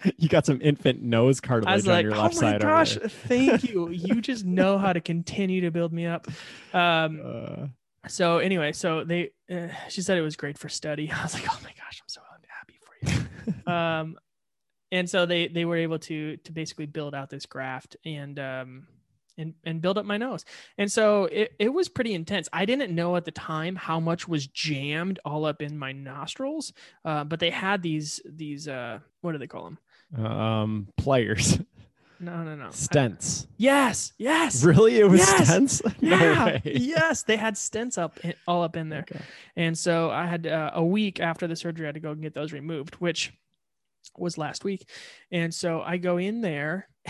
you 0.16 0.28
got 0.28 0.44
some 0.44 0.60
infant 0.60 1.00
nose 1.00 1.40
cartilage 1.40 1.86
on 1.86 2.02
your 2.02 2.16
left 2.16 2.34
side. 2.34 2.60
Oh 2.60 2.66
my 2.66 2.72
gosh, 2.72 2.96
thank 2.96 3.62
you. 3.70 3.88
You 3.90 4.20
just 4.20 4.44
know 4.44 4.78
how 4.78 4.92
to 4.92 5.00
continue 5.00 5.60
to 5.60 5.70
build 5.70 5.92
me 5.92 6.06
up. 6.06 6.26
Um, 6.72 7.20
uh, 7.24 7.66
so 8.08 8.38
anyway, 8.38 8.72
so 8.72 9.04
they, 9.04 9.30
uh, 9.52 9.68
she 9.88 10.02
said 10.02 10.18
it 10.18 10.22
was 10.22 10.36
great 10.36 10.58
for 10.58 10.68
study. 10.68 11.10
I 11.14 11.22
was 11.22 11.34
like, 11.34 11.46
oh 11.48 11.58
my 11.62 11.70
gosh, 11.70 12.00
I'm 12.02 12.08
so 12.08 12.20
happy 12.48 12.78
for 12.80 12.94
you. 13.66 13.72
um, 13.72 14.16
and 14.90 15.08
so 15.08 15.26
they 15.26 15.48
they 15.48 15.64
were 15.64 15.76
able 15.76 15.98
to 16.00 16.36
to 16.38 16.52
basically 16.52 16.86
build 16.86 17.14
out 17.14 17.30
this 17.30 17.46
graft 17.46 17.96
and 18.04 18.38
um 18.38 18.86
and 19.38 19.54
and 19.64 19.80
build 19.80 19.98
up 19.98 20.04
my 20.04 20.18
nose. 20.18 20.44
And 20.78 20.92
so 20.92 21.24
it, 21.24 21.52
it 21.58 21.70
was 21.70 21.88
pretty 21.88 22.14
intense. 22.14 22.48
I 22.52 22.66
didn't 22.66 22.94
know 22.94 23.16
at 23.16 23.24
the 23.24 23.30
time 23.30 23.76
how 23.76 23.98
much 23.98 24.28
was 24.28 24.46
jammed 24.46 25.18
all 25.24 25.44
up 25.44 25.62
in 25.62 25.78
my 25.78 25.92
nostrils, 25.92 26.72
uh, 27.04 27.24
but 27.24 27.40
they 27.40 27.50
had 27.50 27.82
these 27.82 28.20
these 28.24 28.68
uh 28.68 29.00
what 29.22 29.32
do 29.32 29.38
they 29.38 29.46
call 29.46 29.64
them? 29.64 30.26
Um, 30.26 30.88
players. 30.98 31.58
No, 32.22 32.44
no, 32.44 32.54
no. 32.54 32.68
Stents. 32.68 33.48
yes, 33.56 34.12
yes. 34.16 34.62
Really? 34.62 35.00
It 35.00 35.08
was 35.08 35.18
yes. 35.18 35.50
stents? 35.50 36.02
no 36.02 36.16
yeah. 36.16 36.44
Way. 36.44 36.62
Yes, 36.64 37.24
they 37.24 37.36
had 37.36 37.54
stents 37.54 37.98
up 37.98 38.24
in, 38.24 38.32
all 38.46 38.62
up 38.62 38.76
in 38.76 38.88
there. 38.88 39.00
Okay. 39.00 39.20
And 39.56 39.76
so 39.76 40.08
I 40.08 40.26
had 40.26 40.46
uh, 40.46 40.70
a 40.74 40.84
week 40.84 41.18
after 41.18 41.48
the 41.48 41.56
surgery 41.56 41.84
I 41.84 41.88
had 41.88 41.94
to 41.96 42.00
go 42.00 42.12
and 42.12 42.22
get 42.22 42.32
those 42.32 42.52
removed, 42.52 42.94
which 42.96 43.32
was 44.16 44.38
last 44.38 44.62
week. 44.62 44.88
And 45.32 45.52
so 45.52 45.82
I 45.82 45.96
go 45.96 46.18
in 46.18 46.42
there. 46.42 46.88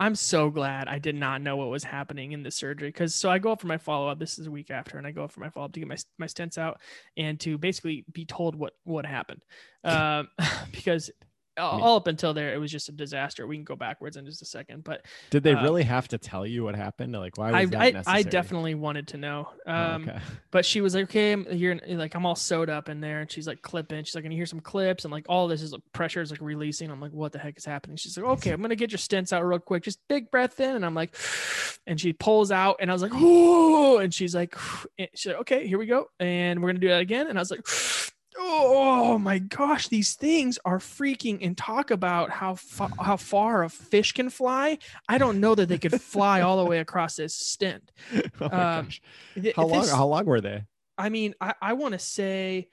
I'm 0.00 0.16
so 0.16 0.50
glad 0.50 0.88
I 0.88 0.98
did 0.98 1.14
not 1.14 1.40
know 1.40 1.56
what 1.56 1.68
was 1.68 1.84
happening 1.84 2.32
in 2.32 2.42
the 2.42 2.50
surgery 2.50 2.88
because 2.88 3.14
so 3.14 3.30
I 3.30 3.38
go 3.38 3.52
up 3.52 3.60
for 3.60 3.68
my 3.68 3.78
follow 3.78 4.08
up. 4.08 4.18
This 4.18 4.40
is 4.40 4.48
a 4.48 4.50
week 4.50 4.72
after, 4.72 4.98
and 4.98 5.06
I 5.06 5.12
go 5.12 5.22
up 5.24 5.30
for 5.30 5.40
my 5.40 5.50
follow 5.50 5.66
up 5.66 5.72
to 5.74 5.80
get 5.80 5.88
my 5.88 5.98
my 6.18 6.26
stents 6.26 6.58
out 6.58 6.80
and 7.16 7.38
to 7.40 7.58
basically 7.58 8.04
be 8.10 8.24
told 8.24 8.56
what 8.56 8.72
what 8.84 9.06
happened, 9.06 9.42
um, 9.84 10.28
because 10.72 11.10
all 11.58 11.96
up 11.96 12.06
until 12.06 12.32
there, 12.34 12.54
it 12.54 12.58
was 12.58 12.70
just 12.70 12.88
a 12.88 12.92
disaster. 12.92 13.46
We 13.46 13.56
can 13.56 13.64
go 13.64 13.76
backwards 13.76 14.16
in 14.16 14.24
just 14.24 14.42
a 14.42 14.46
second, 14.46 14.84
but 14.84 15.04
did 15.30 15.42
they 15.42 15.52
uh, 15.52 15.62
really 15.62 15.82
have 15.82 16.08
to 16.08 16.18
tell 16.18 16.46
you 16.46 16.64
what 16.64 16.74
happened? 16.74 17.12
Like, 17.12 17.36
why 17.36 17.52
was 17.52 17.54
I, 17.54 17.66
that 17.66 17.94
necessary? 17.94 18.16
I, 18.16 18.18
I 18.18 18.22
definitely 18.22 18.74
wanted 18.74 19.08
to 19.08 19.16
know. 19.18 19.48
Oh, 19.66 19.72
um, 19.72 20.06
oh, 20.08 20.12
okay. 20.12 20.20
But 20.50 20.66
she 20.66 20.82
was 20.82 20.94
like, 20.94 21.04
"Okay, 21.04 21.34
you're 21.54 21.78
like, 21.88 22.14
I'm 22.14 22.26
all 22.26 22.36
sewed 22.36 22.68
up 22.68 22.88
in 22.88 23.00
there," 23.00 23.20
and 23.20 23.30
she's 23.30 23.46
like 23.46 23.62
clipping. 23.62 24.04
She's 24.04 24.14
like, 24.14 24.24
"Can 24.24 24.32
you 24.32 24.38
hear 24.38 24.46
some 24.46 24.60
clips?" 24.60 25.04
And 25.04 25.12
like, 25.12 25.26
all 25.28 25.48
this 25.48 25.62
is 25.62 25.72
like, 25.72 25.80
pressure 25.92 26.20
is 26.20 26.30
like 26.30 26.42
releasing. 26.42 26.90
I'm 26.90 27.00
like, 27.00 27.12
"What 27.12 27.32
the 27.32 27.38
heck 27.38 27.56
is 27.56 27.64
happening?" 27.64 27.96
She's 27.96 28.16
like, 28.16 28.26
"Okay, 28.26 28.50
I'm 28.50 28.60
gonna 28.60 28.76
get 28.76 28.90
your 28.90 28.98
stents 28.98 29.32
out 29.32 29.44
real 29.44 29.58
quick. 29.58 29.82
Just 29.82 29.98
big 30.08 30.30
breath 30.30 30.60
in." 30.60 30.76
And 30.76 30.84
I'm 30.84 30.94
like, 30.94 31.16
and 31.86 32.00
she 32.00 32.12
pulls 32.12 32.50
out, 32.50 32.76
and 32.80 32.90
I 32.90 32.92
was 32.92 33.02
like, 33.02 33.14
"Ooh," 33.14 33.98
and 33.98 34.12
she's 34.12 34.34
like, 34.34 34.54
she's 35.14 35.32
like, 35.32 35.40
"Okay, 35.40 35.66
here 35.66 35.78
we 35.78 35.86
go," 35.86 36.06
and 36.20 36.62
we're 36.62 36.68
gonna 36.68 36.80
do 36.80 36.88
that 36.88 37.00
again. 37.00 37.28
And 37.28 37.38
I 37.38 37.40
was 37.40 37.50
like 37.50 37.66
oh 38.38 39.18
my 39.18 39.38
gosh, 39.38 39.88
these 39.88 40.14
things 40.14 40.58
are 40.64 40.78
freaking 40.78 41.38
and 41.40 41.56
talk 41.56 41.90
about 41.90 42.30
how 42.30 42.54
fa- 42.54 42.92
how 43.00 43.16
far 43.16 43.64
a 43.64 43.70
fish 43.70 44.12
can 44.12 44.30
fly. 44.30 44.78
I 45.08 45.18
don't 45.18 45.40
know 45.40 45.54
that 45.54 45.68
they 45.68 45.78
could 45.78 46.00
fly 46.00 46.40
all 46.40 46.56
the 46.56 46.68
way 46.68 46.78
across 46.78 47.16
this 47.16 47.34
stint 47.34 47.90
Oh 48.40 48.48
um, 48.50 48.88
th- 49.34 49.56
how 49.56 49.66
long? 49.66 49.82
This, 49.82 49.90
how 49.90 50.06
long 50.06 50.24
were 50.24 50.40
they? 50.40 50.64
I 50.98 51.08
mean, 51.08 51.34
I, 51.40 51.54
I 51.60 51.72
want 51.72 51.92
to 51.92 51.98
say, 51.98 52.68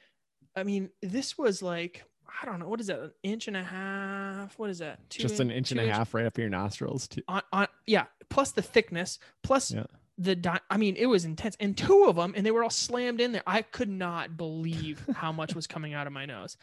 I 0.55 0.63
mean, 0.63 0.89
this 1.01 1.37
was 1.37 1.61
like 1.61 2.03
I 2.41 2.45
don't 2.45 2.59
know 2.59 2.67
what 2.67 2.79
is 2.79 2.87
that, 2.87 2.99
an 2.99 3.11
inch 3.23 3.47
and 3.47 3.57
a 3.57 3.63
half? 3.63 4.57
What 4.57 4.69
is 4.69 4.79
that? 4.79 5.09
Two 5.09 5.21
Just 5.21 5.39
an 5.39 5.51
inch 5.51 5.71
and 5.71 5.79
a 5.79 5.91
half 5.91 6.13
right 6.13 6.25
up 6.25 6.37
your 6.37 6.49
nostrils. 6.49 7.07
Too. 7.07 7.21
On, 7.27 7.41
on, 7.51 7.67
yeah, 7.85 8.05
plus 8.29 8.51
the 8.51 8.61
thickness, 8.61 9.19
plus 9.43 9.71
yeah 9.71 9.83
the 10.19 10.35
di- 10.35 10.59
I 10.69 10.77
mean, 10.77 10.97
it 10.97 11.05
was 11.05 11.23
intense, 11.23 11.55
and 11.59 11.75
two 11.75 12.05
of 12.07 12.17
them, 12.17 12.33
and 12.35 12.45
they 12.45 12.51
were 12.51 12.61
all 12.61 12.69
slammed 12.69 13.21
in 13.21 13.31
there. 13.31 13.43
I 13.47 13.61
could 13.61 13.89
not 13.89 14.35
believe 14.35 15.03
how 15.15 15.31
much 15.31 15.55
was 15.55 15.65
coming 15.65 15.93
out 15.93 16.07
of 16.07 16.13
my 16.13 16.25
nose. 16.25 16.57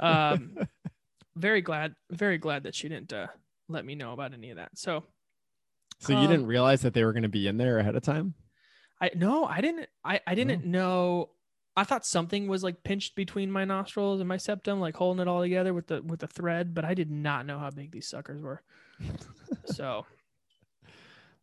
Um, 0.00 0.56
very 1.36 1.60
glad, 1.60 1.94
very 2.10 2.38
glad 2.38 2.62
that 2.62 2.74
she 2.74 2.88
didn't 2.88 3.12
uh, 3.12 3.26
let 3.68 3.84
me 3.84 3.94
know 3.94 4.14
about 4.14 4.32
any 4.32 4.50
of 4.50 4.56
that. 4.56 4.70
So, 4.74 5.04
so 5.98 6.16
um, 6.16 6.22
you 6.22 6.28
didn't 6.28 6.46
realize 6.46 6.80
that 6.80 6.94
they 6.94 7.04
were 7.04 7.12
going 7.12 7.24
to 7.24 7.28
be 7.28 7.46
in 7.46 7.58
there 7.58 7.78
ahead 7.78 7.94
of 7.94 8.02
time? 8.02 8.32
I 9.00 9.10
no, 9.14 9.44
I 9.44 9.60
didn't. 9.60 9.88
I 10.02 10.20
I 10.26 10.34
didn't 10.34 10.62
oh. 10.64 10.68
know. 10.68 11.30
I 11.76 11.84
thought 11.84 12.06
something 12.06 12.48
was 12.48 12.64
like 12.64 12.82
pinched 12.82 13.14
between 13.14 13.52
my 13.52 13.66
nostrils 13.66 14.20
and 14.20 14.28
my 14.28 14.38
septum, 14.38 14.80
like 14.80 14.96
holding 14.96 15.20
it 15.20 15.28
all 15.28 15.42
together 15.42 15.74
with 15.74 15.88
the 15.88 16.02
with 16.02 16.20
the 16.20 16.26
thread, 16.26 16.74
but 16.74 16.86
I 16.86 16.94
did 16.94 17.10
not 17.10 17.44
know 17.44 17.58
how 17.58 17.70
big 17.70 17.92
these 17.92 18.08
suckers 18.08 18.40
were. 18.40 18.62
so 19.66 20.06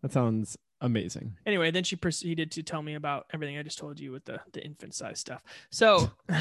That 0.02 0.12
sounds 0.12 0.58
amazing. 0.86 1.36
Anyway, 1.46 1.72
then 1.72 1.84
she 1.84 1.96
proceeded 1.96 2.52
to 2.52 2.64
tell 2.64 2.82
me 2.82 2.96
about 2.96 3.26
everything 3.34 3.58
I 3.58 3.64
just 3.64 3.78
told 3.78 4.00
you 4.00 4.12
with 4.12 4.26
the 4.26 4.40
the 4.54 4.64
infant 4.64 4.94
size 4.94 5.20
stuff. 5.20 5.42
So 5.72 6.12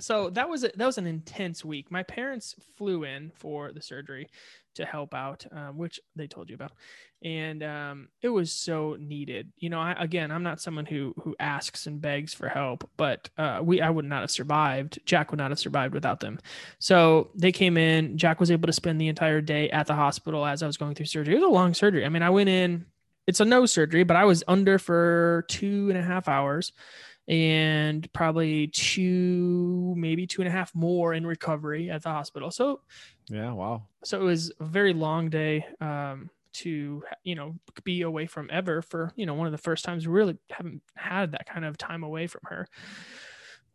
so 0.00 0.30
that 0.30 0.48
was 0.48 0.64
a, 0.64 0.70
that 0.76 0.86
was 0.86 0.98
an 0.98 1.06
intense 1.06 1.64
week. 1.64 1.90
My 1.90 2.02
parents 2.02 2.54
flew 2.76 3.04
in 3.04 3.32
for 3.34 3.72
the 3.72 3.82
surgery 3.82 4.28
to 4.76 4.84
help 4.84 5.12
out, 5.12 5.44
um, 5.50 5.76
which 5.76 5.98
they 6.14 6.28
told 6.28 6.48
you 6.48 6.54
about, 6.54 6.72
and 7.22 7.64
um, 7.64 8.08
it 8.22 8.28
was 8.28 8.52
so 8.52 8.96
needed. 8.98 9.52
You 9.56 9.70
know, 9.70 9.80
I, 9.80 9.96
again, 9.98 10.30
I'm 10.30 10.44
not 10.44 10.60
someone 10.60 10.86
who 10.86 11.14
who 11.22 11.34
asks 11.40 11.86
and 11.86 12.00
begs 12.00 12.32
for 12.32 12.48
help, 12.48 12.88
but 12.96 13.28
uh, 13.36 13.60
we 13.62 13.80
I 13.80 13.90
would 13.90 14.04
not 14.04 14.20
have 14.20 14.30
survived. 14.30 15.00
Jack 15.04 15.30
would 15.32 15.38
not 15.38 15.50
have 15.50 15.58
survived 15.58 15.94
without 15.94 16.20
them. 16.20 16.38
So 16.78 17.30
they 17.34 17.52
came 17.52 17.76
in. 17.76 18.16
Jack 18.16 18.38
was 18.38 18.50
able 18.50 18.68
to 18.68 18.72
spend 18.72 19.00
the 19.00 19.08
entire 19.08 19.40
day 19.40 19.68
at 19.70 19.86
the 19.88 19.94
hospital 19.94 20.46
as 20.46 20.62
I 20.62 20.66
was 20.66 20.76
going 20.76 20.94
through 20.94 21.06
surgery. 21.06 21.34
It 21.34 21.40
was 21.40 21.50
a 21.50 21.52
long 21.52 21.74
surgery. 21.74 22.06
I 22.06 22.08
mean, 22.08 22.22
I 22.22 22.30
went 22.30 22.48
in. 22.48 22.86
It's 23.28 23.40
a 23.40 23.44
nose 23.44 23.72
surgery, 23.72 24.04
but 24.04 24.16
I 24.16 24.24
was 24.24 24.42
under 24.48 24.78
for 24.78 25.44
two 25.48 25.90
and 25.90 25.98
a 25.98 26.02
half 26.02 26.28
hours 26.28 26.72
and 27.28 28.10
probably 28.14 28.68
two, 28.68 29.94
maybe 29.98 30.26
two 30.26 30.40
and 30.40 30.48
a 30.48 30.50
half 30.50 30.74
more 30.74 31.12
in 31.12 31.26
recovery 31.26 31.90
at 31.90 32.02
the 32.02 32.08
hospital. 32.08 32.50
So, 32.50 32.80
yeah, 33.28 33.52
wow. 33.52 33.82
So 34.02 34.18
it 34.18 34.24
was 34.24 34.50
a 34.60 34.64
very 34.64 34.94
long 34.94 35.28
day 35.28 35.66
um, 35.82 36.30
to, 36.54 37.04
you 37.22 37.34
know, 37.34 37.54
be 37.84 38.00
away 38.00 38.26
from 38.26 38.48
Ever 38.50 38.80
for, 38.80 39.12
you 39.14 39.26
know, 39.26 39.34
one 39.34 39.46
of 39.46 39.52
the 39.52 39.58
first 39.58 39.84
times 39.84 40.08
we 40.08 40.14
really 40.14 40.38
haven't 40.48 40.80
had 40.96 41.32
that 41.32 41.46
kind 41.46 41.66
of 41.66 41.76
time 41.76 42.02
away 42.04 42.28
from 42.28 42.40
her. 42.44 42.66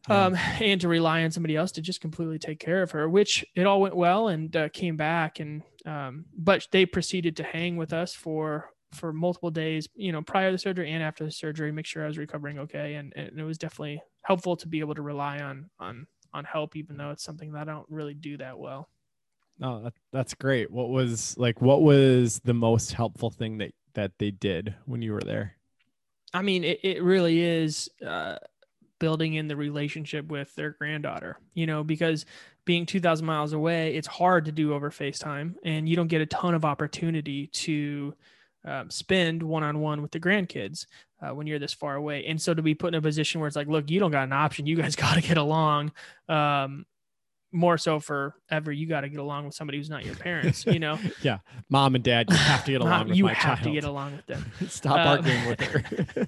Yeah. 0.09 0.25
Um, 0.25 0.35
and 0.59 0.81
to 0.81 0.87
rely 0.87 1.23
on 1.23 1.29
somebody 1.29 1.55
else 1.55 1.71
to 1.73 1.81
just 1.83 2.01
completely 2.01 2.39
take 2.39 2.59
care 2.59 2.81
of 2.81 2.89
her, 2.91 3.07
which 3.07 3.45
it 3.53 3.67
all 3.67 3.79
went 3.79 3.95
well 3.95 4.29
and 4.29 4.53
uh, 4.55 4.69
came 4.69 4.97
back. 4.97 5.39
And, 5.39 5.61
um, 5.85 6.25
but 6.35 6.67
they 6.71 6.87
proceeded 6.87 7.37
to 7.37 7.43
hang 7.43 7.77
with 7.77 7.93
us 7.93 8.15
for 8.15 8.72
for 8.95 9.13
multiple 9.13 9.51
days, 9.51 9.87
you 9.95 10.11
know, 10.11 10.21
prior 10.21 10.49
to 10.49 10.51
the 10.53 10.57
surgery 10.57 10.91
and 10.91 11.03
after 11.03 11.23
the 11.25 11.31
surgery, 11.31 11.71
make 11.71 11.85
sure 11.85 12.03
I 12.03 12.07
was 12.07 12.17
recovering 12.17 12.59
okay. 12.59 12.95
And, 12.95 13.13
and 13.15 13.39
it 13.39 13.43
was 13.43 13.57
definitely 13.57 14.01
helpful 14.21 14.55
to 14.57 14.67
be 14.67 14.79
able 14.79 14.95
to 14.95 15.01
rely 15.01 15.39
on 15.39 15.69
on 15.79 16.07
on 16.33 16.45
help, 16.45 16.75
even 16.75 16.97
though 16.97 17.11
it's 17.11 17.23
something 17.23 17.51
that 17.53 17.69
I 17.69 17.71
don't 17.71 17.85
really 17.89 18.13
do 18.13 18.37
that 18.37 18.57
well. 18.57 18.89
No, 19.59 19.83
that, 19.83 19.93
that's 20.11 20.33
great. 20.33 20.71
What 20.71 20.89
was 20.89 21.37
like 21.37 21.61
what 21.61 21.81
was 21.81 22.39
the 22.43 22.53
most 22.53 22.93
helpful 22.93 23.29
thing 23.29 23.59
that 23.59 23.73
that 23.93 24.11
they 24.17 24.31
did 24.31 24.73
when 24.85 25.01
you 25.01 25.13
were 25.13 25.21
there? 25.21 25.55
I 26.33 26.41
mean, 26.41 26.63
it, 26.63 26.79
it 26.83 27.03
really 27.03 27.41
is 27.41 27.89
uh, 28.05 28.37
building 28.99 29.35
in 29.35 29.47
the 29.47 29.55
relationship 29.55 30.27
with 30.29 30.55
their 30.55 30.71
granddaughter, 30.71 31.37
you 31.53 31.67
know, 31.67 31.83
because 31.83 32.25
being 32.65 32.85
2000 32.85 33.25
miles 33.25 33.53
away, 33.53 33.95
it's 33.95 34.07
hard 34.07 34.45
to 34.45 34.51
do 34.51 34.73
over 34.73 34.89
FaceTime 34.89 35.55
and 35.63 35.87
you 35.87 35.95
don't 35.95 36.07
get 36.07 36.21
a 36.21 36.25
ton 36.25 36.53
of 36.55 36.65
opportunity 36.65 37.47
to 37.47 38.13
um, 38.65 38.89
spend 38.89 39.43
one 39.43 39.63
on 39.63 39.79
one 39.79 40.01
with 40.01 40.11
the 40.11 40.19
grandkids 40.19 40.85
uh, 41.21 41.33
when 41.33 41.47
you're 41.47 41.59
this 41.59 41.73
far 41.73 41.95
away. 41.95 42.25
And 42.25 42.41
so 42.41 42.53
to 42.53 42.61
be 42.61 42.75
put 42.75 42.89
in 42.89 42.95
a 42.95 43.01
position 43.01 43.39
where 43.39 43.47
it's 43.47 43.55
like, 43.55 43.67
look, 43.67 43.89
you 43.89 43.99
don't 43.99 44.11
got 44.11 44.23
an 44.23 44.33
option. 44.33 44.65
You 44.65 44.75
guys 44.75 44.95
got 44.97 45.15
to 45.15 45.21
get 45.21 45.37
along. 45.37 45.91
Um, 46.29 46.85
more 47.51 47.77
so 47.77 47.99
for 47.99 48.33
ever, 48.49 48.71
you 48.71 48.87
got 48.87 49.01
to 49.01 49.09
get 49.09 49.19
along 49.19 49.45
with 49.45 49.53
somebody 49.53 49.77
who's 49.77 49.89
not 49.89 50.05
your 50.05 50.15
parents. 50.15 50.65
You 50.65 50.79
know. 50.79 50.97
yeah, 51.21 51.37
mom 51.69 51.95
and 51.95 52.03
dad, 52.03 52.27
you 52.29 52.35
have 52.35 52.65
to 52.65 52.71
get 52.71 52.81
along. 52.81 53.09
with 53.09 53.17
you 53.17 53.27
have 53.27 53.37
child. 53.37 53.63
to 53.63 53.71
get 53.71 53.83
along 53.83 54.15
with 54.15 54.25
them. 54.25 54.51
Stop 54.67 54.97
um, 54.97 55.07
arguing 55.07 55.47
with 55.47 55.61
her. 55.61 56.27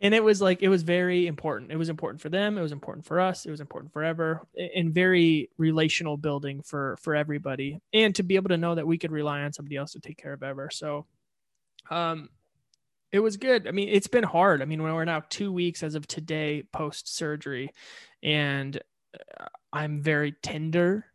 And 0.00 0.14
it 0.14 0.22
was 0.22 0.40
like 0.40 0.62
it 0.62 0.68
was 0.68 0.82
very 0.82 1.26
important. 1.26 1.72
It 1.72 1.76
was 1.76 1.88
important 1.88 2.20
for 2.20 2.28
them. 2.28 2.56
It 2.56 2.62
was 2.62 2.72
important 2.72 3.04
for 3.04 3.20
us. 3.20 3.46
It 3.46 3.50
was 3.50 3.60
important 3.60 3.92
forever 3.92 4.46
and 4.74 4.94
very 4.94 5.50
relational 5.58 6.16
building 6.16 6.62
for 6.62 6.96
for 7.00 7.14
everybody. 7.14 7.80
And 7.92 8.14
to 8.14 8.22
be 8.22 8.36
able 8.36 8.50
to 8.50 8.56
know 8.56 8.74
that 8.74 8.86
we 8.86 8.98
could 8.98 9.12
rely 9.12 9.42
on 9.42 9.52
somebody 9.52 9.76
else 9.76 9.92
to 9.92 10.00
take 10.00 10.18
care 10.18 10.32
of 10.32 10.42
ever. 10.42 10.70
So 10.70 11.06
um 11.90 12.28
it 13.10 13.20
was 13.20 13.36
good. 13.36 13.66
I 13.66 13.72
mean 13.72 13.88
it's 13.88 14.06
been 14.06 14.24
hard. 14.24 14.62
I 14.62 14.66
mean 14.66 14.82
we're 14.82 15.04
now 15.04 15.22
two 15.28 15.52
weeks 15.52 15.82
as 15.82 15.94
of 15.94 16.06
today 16.06 16.62
post 16.72 17.14
surgery 17.16 17.72
and 18.22 18.80
uh, 19.40 19.46
i'm 19.72 20.02
very 20.02 20.32
tender 20.42 21.06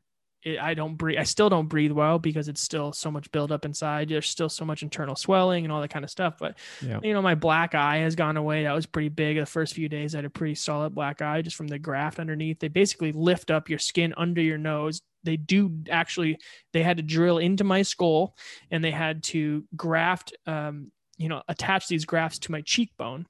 it, 0.43 0.59
I 0.59 0.73
don't 0.73 0.95
breathe. 0.95 1.19
I 1.19 1.23
still 1.23 1.49
don't 1.49 1.67
breathe 1.67 1.91
well 1.91 2.19
because 2.19 2.47
it's 2.47 2.61
still 2.61 2.91
so 2.91 3.09
much 3.09 3.31
buildup 3.31 3.65
inside. 3.65 4.09
There's 4.09 4.29
still 4.29 4.49
so 4.49 4.65
much 4.65 4.83
internal 4.83 5.15
swelling 5.15 5.63
and 5.63 5.71
all 5.71 5.81
that 5.81 5.89
kind 5.89 6.03
of 6.03 6.11
stuff. 6.11 6.35
But 6.39 6.57
yeah. 6.81 6.99
you 7.01 7.13
know, 7.13 7.21
my 7.21 7.35
black 7.35 7.75
eye 7.75 7.97
has 7.97 8.15
gone 8.15 8.37
away. 8.37 8.63
That 8.63 8.73
was 8.73 8.85
pretty 8.85 9.09
big. 9.09 9.37
The 9.37 9.45
first 9.45 9.73
few 9.73 9.89
days, 9.89 10.13
I 10.13 10.19
had 10.19 10.25
a 10.25 10.29
pretty 10.29 10.55
solid 10.55 10.93
black 10.93 11.21
eye 11.21 11.41
just 11.41 11.55
from 11.55 11.67
the 11.67 11.79
graft 11.79 12.19
underneath. 12.19 12.59
They 12.59 12.67
basically 12.67 13.11
lift 13.11 13.51
up 13.51 13.69
your 13.69 13.79
skin 13.79 14.13
under 14.17 14.41
your 14.41 14.57
nose. 14.57 15.01
They 15.23 15.37
do 15.37 15.71
actually. 15.89 16.37
They 16.73 16.83
had 16.83 16.97
to 16.97 17.03
drill 17.03 17.37
into 17.37 17.63
my 17.63 17.81
skull, 17.81 18.35
and 18.71 18.83
they 18.83 18.91
had 18.91 19.23
to 19.23 19.63
graft. 19.75 20.35
Um, 20.45 20.91
you 21.17 21.29
know, 21.29 21.41
attach 21.47 21.87
these 21.87 22.05
grafts 22.05 22.39
to 22.39 22.51
my 22.51 22.61
cheekbone. 22.61 23.27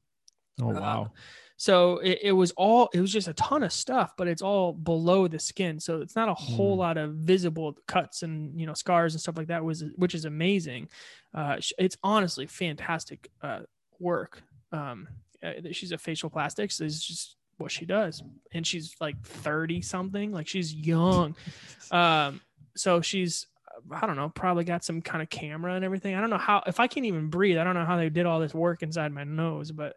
Oh 0.62 0.68
wow. 0.70 1.04
Uh, 1.04 1.18
so 1.64 2.00
it, 2.00 2.20
it, 2.24 2.32
was 2.34 2.52
all 2.58 2.90
it 2.94 3.00
was 3.00 3.10
just 3.10 3.30
a 3.30 3.34
ton 3.36 3.64
of 3.64 3.72
stuff, 3.72 4.16
but 4.18 4.28
it's 4.28 4.42
all 4.42 4.74
below 4.74 5.30
the 5.30 5.40
skin. 5.40 5.80
So 5.80 6.02
it's 6.02 6.14
not 6.14 6.28
a 6.28 6.34
whole 6.34 6.76
mm. 6.76 6.80
lot 6.80 6.98
of 6.98 7.14
visible 7.14 7.78
cuts 7.88 8.22
and 8.22 8.60
you 8.60 8.66
know 8.66 8.74
scars 8.74 9.14
and 9.14 9.22
stuff 9.22 9.38
like 9.38 9.48
that 9.48 9.64
was 9.64 9.86
which 9.96 10.14
is 10.14 10.26
amazing. 10.26 10.90
Uh, 11.34 11.56
it's 11.78 11.96
honestly 12.04 12.48
fantastic 12.48 13.32
uh, 13.42 13.62
work. 13.98 14.44
Um, 14.74 15.08
uh, 15.42 15.54
she's 15.72 15.94
a 15.94 15.98
facial 15.98 16.30
plastics 16.30 16.82
is 16.82 17.02
just 17.02 17.38
what 17.60 17.72
she 17.72 17.86
does, 17.86 18.22
and 18.52 18.68
she's 18.68 18.94
like 19.00 19.22
thirty 19.26 19.82
something, 19.82 20.34
like 20.34 20.50
she's 20.50 20.74
young. 20.74 21.34
um, 21.92 22.42
so 22.76 23.00
she's 23.00 23.48
I 23.90 24.06
don't 24.06 24.18
know, 24.18 24.28
probably 24.28 24.66
got 24.66 24.84
some 24.84 25.02
kind 25.02 25.22
of 25.22 25.30
camera 25.30 25.76
and 25.76 25.86
everything. 25.86 26.14
I 26.14 26.20
don't 26.20 26.30
know 26.30 26.38
how 26.38 26.62
if 26.68 26.82
I 26.82 26.88
can't 26.88 27.06
even 27.06 27.30
breathe, 27.30 27.58
I 27.58 27.64
don't 27.64 27.76
know 27.76 27.86
how 27.86 27.96
they 27.96 28.10
did 28.10 28.26
all 28.26 28.42
this 28.42 28.54
work 28.54 28.84
inside 28.84 29.14
my 29.14 29.24
nose, 29.24 29.72
but 29.72 29.96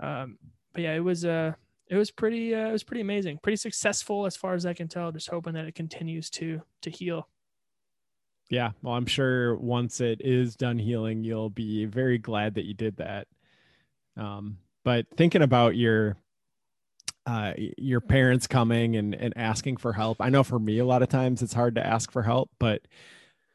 um, 0.00 0.36
but 0.72 0.82
yeah, 0.82 0.94
it 0.94 1.04
was 1.04 1.24
uh 1.24 1.52
it 1.88 1.96
was 1.96 2.10
pretty 2.10 2.54
uh, 2.54 2.68
it 2.68 2.72
was 2.72 2.84
pretty 2.84 3.00
amazing, 3.00 3.38
pretty 3.42 3.56
successful 3.56 4.26
as 4.26 4.36
far 4.36 4.54
as 4.54 4.66
I 4.66 4.74
can 4.74 4.88
tell. 4.88 5.10
Just 5.12 5.30
hoping 5.30 5.54
that 5.54 5.66
it 5.66 5.74
continues 5.74 6.30
to 6.30 6.62
to 6.82 6.90
heal. 6.90 7.28
Yeah, 8.50 8.70
well, 8.82 8.94
I'm 8.94 9.06
sure 9.06 9.56
once 9.56 10.00
it 10.00 10.20
is 10.22 10.56
done 10.56 10.78
healing, 10.78 11.22
you'll 11.22 11.50
be 11.50 11.84
very 11.84 12.16
glad 12.16 12.54
that 12.54 12.64
you 12.64 12.72
did 12.72 12.96
that. 12.96 13.26
Um, 14.16 14.58
but 14.84 15.06
thinking 15.16 15.42
about 15.42 15.76
your 15.76 16.16
uh, 17.26 17.52
your 17.76 18.00
parents 18.00 18.46
coming 18.46 18.96
and, 18.96 19.14
and 19.14 19.34
asking 19.36 19.76
for 19.76 19.92
help. 19.92 20.16
I 20.18 20.30
know 20.30 20.42
for 20.42 20.58
me, 20.58 20.78
a 20.78 20.86
lot 20.86 21.02
of 21.02 21.10
times 21.10 21.42
it's 21.42 21.52
hard 21.52 21.74
to 21.74 21.86
ask 21.86 22.10
for 22.10 22.22
help, 22.22 22.50
but 22.58 22.80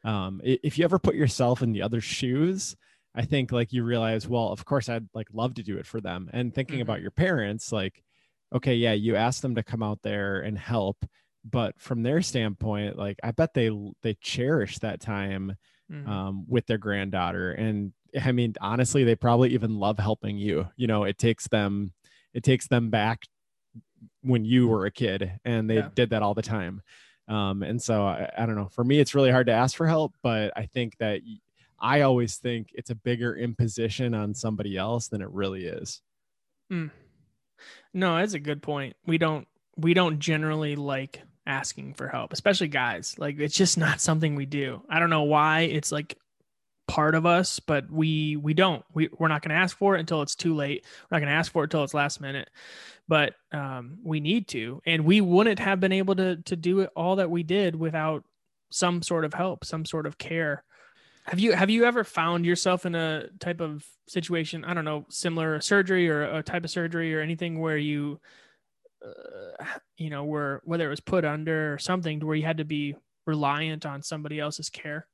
um, 0.04 0.40
if 0.44 0.78
you 0.78 0.84
ever 0.84 1.00
put 1.00 1.16
yourself 1.16 1.60
in 1.60 1.72
the 1.72 1.82
other 1.82 2.00
shoes, 2.00 2.76
I 3.14 3.24
think 3.24 3.52
like 3.52 3.72
you 3.72 3.84
realize, 3.84 4.28
well, 4.28 4.48
of 4.48 4.64
course 4.64 4.88
I'd 4.88 5.08
like 5.14 5.28
love 5.32 5.54
to 5.54 5.62
do 5.62 5.78
it 5.78 5.86
for 5.86 6.00
them. 6.00 6.28
And 6.32 6.54
thinking 6.54 6.76
mm-hmm. 6.76 6.82
about 6.82 7.00
your 7.00 7.12
parents, 7.12 7.72
like, 7.72 8.02
okay, 8.54 8.74
yeah, 8.74 8.92
you 8.92 9.16
asked 9.16 9.42
them 9.42 9.54
to 9.54 9.62
come 9.62 9.82
out 9.82 10.00
there 10.02 10.40
and 10.40 10.58
help, 10.58 11.04
but 11.44 11.78
from 11.78 12.02
their 12.02 12.22
standpoint, 12.22 12.98
like 12.98 13.18
I 13.22 13.30
bet 13.30 13.54
they 13.54 13.70
they 14.02 14.14
cherish 14.14 14.78
that 14.78 15.00
time 15.00 15.56
mm-hmm. 15.90 16.10
um, 16.10 16.44
with 16.48 16.66
their 16.66 16.78
granddaughter. 16.78 17.52
And 17.52 17.92
I 18.20 18.32
mean, 18.32 18.54
honestly, 18.60 19.04
they 19.04 19.16
probably 19.16 19.50
even 19.50 19.78
love 19.78 19.98
helping 19.98 20.38
you. 20.38 20.68
You 20.76 20.86
know, 20.86 21.04
it 21.04 21.18
takes 21.18 21.48
them 21.48 21.92
it 22.32 22.42
takes 22.42 22.66
them 22.66 22.90
back 22.90 23.22
when 24.22 24.44
you 24.44 24.68
were 24.68 24.86
a 24.86 24.90
kid, 24.90 25.38
and 25.44 25.68
they 25.68 25.76
yeah. 25.76 25.88
did 25.94 26.10
that 26.10 26.22
all 26.22 26.34
the 26.34 26.42
time. 26.42 26.82
Um, 27.28 27.62
and 27.62 27.80
so 27.80 28.04
I, 28.04 28.30
I 28.36 28.46
don't 28.46 28.56
know. 28.56 28.68
For 28.68 28.84
me, 28.84 28.98
it's 29.00 29.14
really 29.14 29.30
hard 29.30 29.46
to 29.46 29.52
ask 29.52 29.76
for 29.76 29.86
help, 29.86 30.14
but 30.22 30.52
I 30.56 30.66
think 30.66 30.96
that 30.98 31.20
I 31.78 32.02
always 32.02 32.36
think 32.36 32.68
it's 32.74 32.90
a 32.90 32.94
bigger 32.94 33.36
imposition 33.36 34.14
on 34.14 34.34
somebody 34.34 34.76
else 34.76 35.08
than 35.08 35.20
it 35.20 35.30
really 35.30 35.66
is. 35.66 36.00
Mm. 36.72 36.90
No, 37.92 38.16
that's 38.16 38.34
a 38.34 38.40
good 38.40 38.62
point. 38.62 38.96
We 39.06 39.18
don't 39.18 39.46
we 39.76 39.94
don't 39.94 40.18
generally 40.18 40.76
like 40.76 41.22
asking 41.46 41.94
for 41.94 42.08
help, 42.08 42.32
especially 42.32 42.68
guys. 42.68 43.16
Like 43.18 43.38
it's 43.38 43.56
just 43.56 43.78
not 43.78 44.00
something 44.00 44.34
we 44.34 44.46
do. 44.46 44.82
I 44.88 44.98
don't 44.98 45.10
know 45.10 45.22
why 45.24 45.62
it's 45.62 45.92
like 45.92 46.16
part 46.86 47.14
of 47.14 47.26
us, 47.26 47.60
but 47.60 47.90
we 47.90 48.36
we 48.36 48.54
don't. 48.54 48.84
We 48.92 49.08
we're 49.18 49.28
not 49.28 49.42
going 49.42 49.54
to 49.54 49.62
ask 49.62 49.76
for 49.76 49.96
it 49.96 50.00
until 50.00 50.22
it's 50.22 50.34
too 50.34 50.54
late. 50.54 50.84
We're 51.10 51.16
not 51.16 51.20
going 51.20 51.32
to 51.32 51.38
ask 51.38 51.52
for 51.52 51.62
it 51.62 51.66
until 51.66 51.84
it's 51.84 51.94
last 51.94 52.20
minute. 52.20 52.50
But 53.06 53.34
um, 53.52 53.98
we 54.02 54.20
need 54.20 54.48
to, 54.48 54.80
and 54.86 55.04
we 55.04 55.20
wouldn't 55.20 55.58
have 55.58 55.80
been 55.80 55.92
able 55.92 56.14
to 56.16 56.36
to 56.36 56.56
do 56.56 56.80
it 56.80 56.90
all 56.96 57.16
that 57.16 57.30
we 57.30 57.42
did 57.42 57.76
without 57.76 58.24
some 58.70 59.02
sort 59.02 59.24
of 59.24 59.34
help, 59.34 59.64
some 59.64 59.84
sort 59.84 60.06
of 60.06 60.18
care. 60.18 60.64
Have 61.24 61.40
you 61.40 61.52
have 61.52 61.70
you 61.70 61.84
ever 61.84 62.04
found 62.04 62.44
yourself 62.44 62.84
in 62.84 62.94
a 62.94 63.28
type 63.40 63.60
of 63.60 63.84
situation? 64.06 64.62
I 64.64 64.74
don't 64.74 64.84
know, 64.84 65.06
similar 65.08 65.58
surgery 65.60 66.08
or 66.08 66.22
a 66.22 66.42
type 66.42 66.64
of 66.64 66.70
surgery 66.70 67.14
or 67.14 67.20
anything 67.20 67.60
where 67.60 67.78
you, 67.78 68.20
uh, 69.02 69.64
you 69.96 70.10
know, 70.10 70.24
where 70.24 70.60
whether 70.64 70.86
it 70.86 70.90
was 70.90 71.00
put 71.00 71.24
under 71.24 71.72
or 71.72 71.78
something 71.78 72.20
to 72.20 72.26
where 72.26 72.36
you 72.36 72.44
had 72.44 72.58
to 72.58 72.64
be 72.64 72.94
reliant 73.26 73.86
on 73.86 74.02
somebody 74.02 74.38
else's 74.38 74.68
care. 74.68 75.06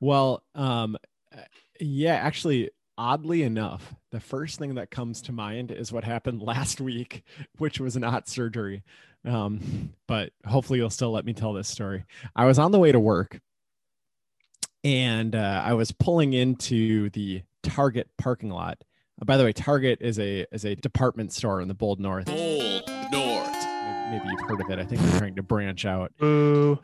Well, 0.00 0.42
um, 0.56 0.96
yeah, 1.80 2.14
actually, 2.14 2.70
oddly 2.96 3.44
enough, 3.44 3.94
the 4.10 4.20
first 4.20 4.58
thing 4.58 4.74
that 4.74 4.90
comes 4.90 5.22
to 5.22 5.32
mind 5.32 5.70
is 5.70 5.92
what 5.92 6.02
happened 6.02 6.42
last 6.42 6.80
week, 6.80 7.22
which 7.58 7.78
was 7.78 7.96
not 7.96 8.28
surgery. 8.28 8.82
Um, 9.24 9.92
but 10.08 10.32
hopefully, 10.44 10.80
you'll 10.80 10.90
still 10.90 11.12
let 11.12 11.24
me 11.24 11.34
tell 11.34 11.52
this 11.52 11.68
story. 11.68 12.04
I 12.34 12.46
was 12.46 12.58
on 12.58 12.72
the 12.72 12.78
way 12.80 12.90
to 12.90 13.00
work 13.00 13.40
and 14.84 15.34
uh, 15.34 15.62
I 15.64 15.74
was 15.74 15.92
pulling 15.92 16.32
into 16.32 17.10
the 17.10 17.42
Target 17.62 18.08
parking 18.18 18.50
lot. 18.50 18.82
Uh, 19.20 19.24
by 19.24 19.36
the 19.36 19.44
way, 19.44 19.52
Target 19.52 19.98
is 20.00 20.18
a 20.18 20.46
is 20.52 20.64
a 20.64 20.74
department 20.76 21.32
store 21.32 21.60
in 21.60 21.68
the 21.68 21.74
Bold 21.74 22.00
North. 22.00 22.26
Bold 22.26 22.82
North. 23.12 23.66
Maybe 24.10 24.24
you've 24.30 24.48
heard 24.48 24.60
of 24.60 24.70
it. 24.70 24.78
I 24.78 24.84
think 24.84 25.02
they're 25.02 25.18
trying 25.18 25.36
to 25.36 25.42
branch 25.42 25.84
out. 25.84 26.12
Boo. 26.18 26.78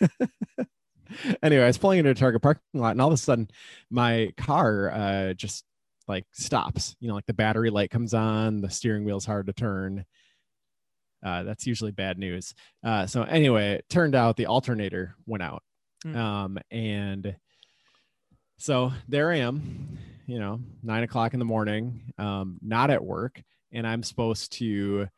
anyway, 1.42 1.64
I 1.64 1.66
was 1.66 1.78
pulling 1.78 1.98
into 1.98 2.10
a 2.10 2.14
Target 2.14 2.42
parking 2.42 2.62
lot, 2.74 2.92
and 2.92 3.00
all 3.00 3.08
of 3.08 3.14
a 3.14 3.18
sudden, 3.18 3.50
my 3.90 4.32
car 4.36 4.90
uh, 4.90 5.34
just 5.34 5.64
like 6.08 6.24
stops. 6.32 6.96
You 7.00 7.08
know, 7.08 7.14
like 7.14 7.26
the 7.26 7.34
battery 7.34 7.70
light 7.70 7.90
comes 7.90 8.14
on, 8.14 8.60
the 8.60 8.70
steering 8.70 9.04
wheel's 9.04 9.26
hard 9.26 9.46
to 9.46 9.52
turn. 9.52 10.04
Uh, 11.24 11.42
that's 11.42 11.66
usually 11.66 11.90
bad 11.90 12.18
news. 12.18 12.54
Uh, 12.84 13.06
so 13.06 13.22
anyway, 13.22 13.72
it 13.72 13.88
turned 13.88 14.14
out 14.14 14.36
the 14.36 14.46
alternator 14.46 15.16
went 15.26 15.42
out, 15.42 15.62
Hmm. 16.04 16.16
um, 16.16 16.58
and 16.70 17.36
so 18.58 18.92
there 19.08 19.30
I 19.30 19.36
am. 19.36 19.98
You 20.26 20.38
know, 20.38 20.60
nine 20.82 21.02
o'clock 21.02 21.34
in 21.34 21.38
the 21.38 21.44
morning, 21.44 22.00
um, 22.16 22.58
not 22.62 22.90
at 22.90 23.04
work, 23.04 23.42
and 23.72 23.86
I'm 23.86 24.02
supposed 24.02 24.52
to. 24.54 25.08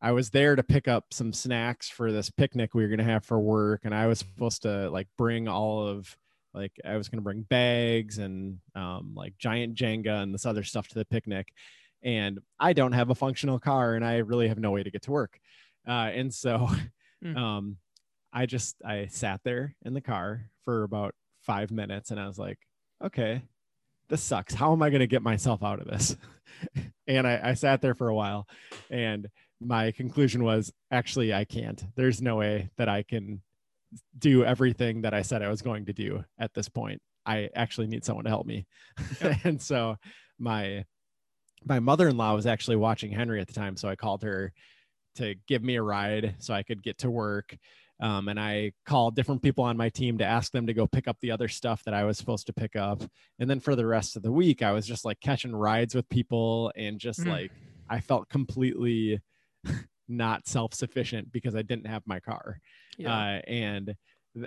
I 0.00 0.12
was 0.12 0.30
there 0.30 0.56
to 0.56 0.62
pick 0.62 0.88
up 0.88 1.06
some 1.12 1.32
snacks 1.32 1.88
for 1.88 2.12
this 2.12 2.30
picnic 2.30 2.74
we 2.74 2.82
were 2.82 2.88
gonna 2.88 3.02
have 3.02 3.24
for 3.24 3.40
work, 3.40 3.80
and 3.84 3.94
I 3.94 4.06
was 4.06 4.20
supposed 4.20 4.62
to 4.62 4.88
like 4.90 5.08
bring 5.18 5.48
all 5.48 5.86
of 5.86 6.16
like 6.54 6.72
I 6.84 6.96
was 6.96 7.08
gonna 7.08 7.22
bring 7.22 7.42
bags 7.42 8.18
and 8.18 8.58
um, 8.76 9.14
like 9.16 9.36
giant 9.38 9.74
Jenga 9.74 10.22
and 10.22 10.32
this 10.32 10.46
other 10.46 10.62
stuff 10.62 10.86
to 10.88 10.94
the 10.94 11.04
picnic, 11.04 11.48
and 12.02 12.38
I 12.60 12.72
don't 12.72 12.92
have 12.92 13.10
a 13.10 13.16
functional 13.16 13.58
car, 13.58 13.94
and 13.94 14.04
I 14.04 14.18
really 14.18 14.48
have 14.48 14.58
no 14.58 14.70
way 14.70 14.84
to 14.84 14.90
get 14.90 15.02
to 15.02 15.12
work, 15.12 15.40
uh, 15.88 16.10
and 16.14 16.32
so 16.32 16.68
Mm. 17.22 17.36
um, 17.36 17.76
I 18.32 18.46
just 18.46 18.76
I 18.84 19.06
sat 19.06 19.40
there 19.44 19.74
in 19.84 19.94
the 19.94 20.00
car 20.00 20.48
for 20.64 20.82
about 20.82 21.14
five 21.42 21.70
minutes, 21.70 22.10
and 22.10 22.20
I 22.20 22.26
was 22.26 22.38
like, 22.38 22.58
okay, 23.04 23.42
this 24.08 24.22
sucks. 24.22 24.54
How 24.54 24.72
am 24.72 24.82
I 24.82 24.90
gonna 24.90 25.06
get 25.06 25.22
myself 25.22 25.62
out 25.62 25.80
of 25.80 25.86
this? 25.86 26.16
and 27.06 27.26
I, 27.26 27.40
I 27.42 27.54
sat 27.54 27.80
there 27.82 27.94
for 27.94 28.08
a 28.08 28.14
while, 28.14 28.46
and 28.90 29.28
my 29.60 29.92
conclusion 29.92 30.44
was 30.44 30.72
actually 30.90 31.32
I 31.32 31.44
can't. 31.44 31.84
There's 31.94 32.22
no 32.22 32.36
way 32.36 32.70
that 32.76 32.88
I 32.88 33.02
can 33.02 33.42
do 34.18 34.44
everything 34.44 35.02
that 35.02 35.14
I 35.14 35.22
said 35.22 35.42
I 35.42 35.48
was 35.48 35.62
going 35.62 35.86
to 35.86 35.92
do 35.92 36.24
at 36.38 36.54
this 36.54 36.68
point. 36.68 37.00
I 37.24 37.50
actually 37.54 37.86
need 37.86 38.04
someone 38.04 38.24
to 38.24 38.30
help 38.30 38.46
me. 38.46 38.66
Yep. 39.20 39.36
and 39.44 39.62
so 39.62 39.96
my 40.38 40.84
my 41.64 41.78
mother-in-law 41.78 42.34
was 42.34 42.46
actually 42.46 42.76
watching 42.76 43.12
Henry 43.12 43.40
at 43.40 43.46
the 43.46 43.52
time, 43.52 43.76
so 43.76 43.88
I 43.88 43.94
called 43.94 44.22
her 44.22 44.52
to 45.16 45.34
give 45.46 45.62
me 45.62 45.76
a 45.76 45.82
ride 45.82 46.36
so 46.38 46.54
I 46.54 46.62
could 46.62 46.82
get 46.82 46.98
to 46.98 47.10
work. 47.10 47.56
Um, 48.02 48.28
and 48.28 48.38
I 48.38 48.72
called 48.84 49.14
different 49.14 49.42
people 49.42 49.62
on 49.64 49.76
my 49.76 49.88
team 49.88 50.18
to 50.18 50.24
ask 50.24 50.50
them 50.50 50.66
to 50.66 50.74
go 50.74 50.86
pick 50.88 51.06
up 51.06 51.16
the 51.20 51.30
other 51.30 51.46
stuff 51.48 51.84
that 51.84 51.94
I 51.94 52.02
was 52.04 52.18
supposed 52.18 52.46
to 52.48 52.52
pick 52.52 52.74
up. 52.76 53.00
And 53.38 53.48
then 53.48 53.60
for 53.60 53.76
the 53.76 53.86
rest 53.86 54.16
of 54.16 54.22
the 54.22 54.32
week, 54.32 54.60
I 54.60 54.72
was 54.72 54.86
just 54.86 55.04
like 55.04 55.20
catching 55.20 55.54
rides 55.54 55.94
with 55.94 56.08
people 56.08 56.72
and 56.76 56.98
just 56.98 57.20
Mm. 57.20 57.28
like 57.28 57.52
I 57.88 58.00
felt 58.00 58.28
completely 58.28 59.20
not 60.08 60.48
self-sufficient 60.48 61.30
because 61.30 61.54
I 61.54 61.62
didn't 61.62 61.86
have 61.86 62.02
my 62.04 62.18
car. 62.20 62.58
Yeah. 62.98 63.14
Uh, 63.16 63.40
and 63.46 63.94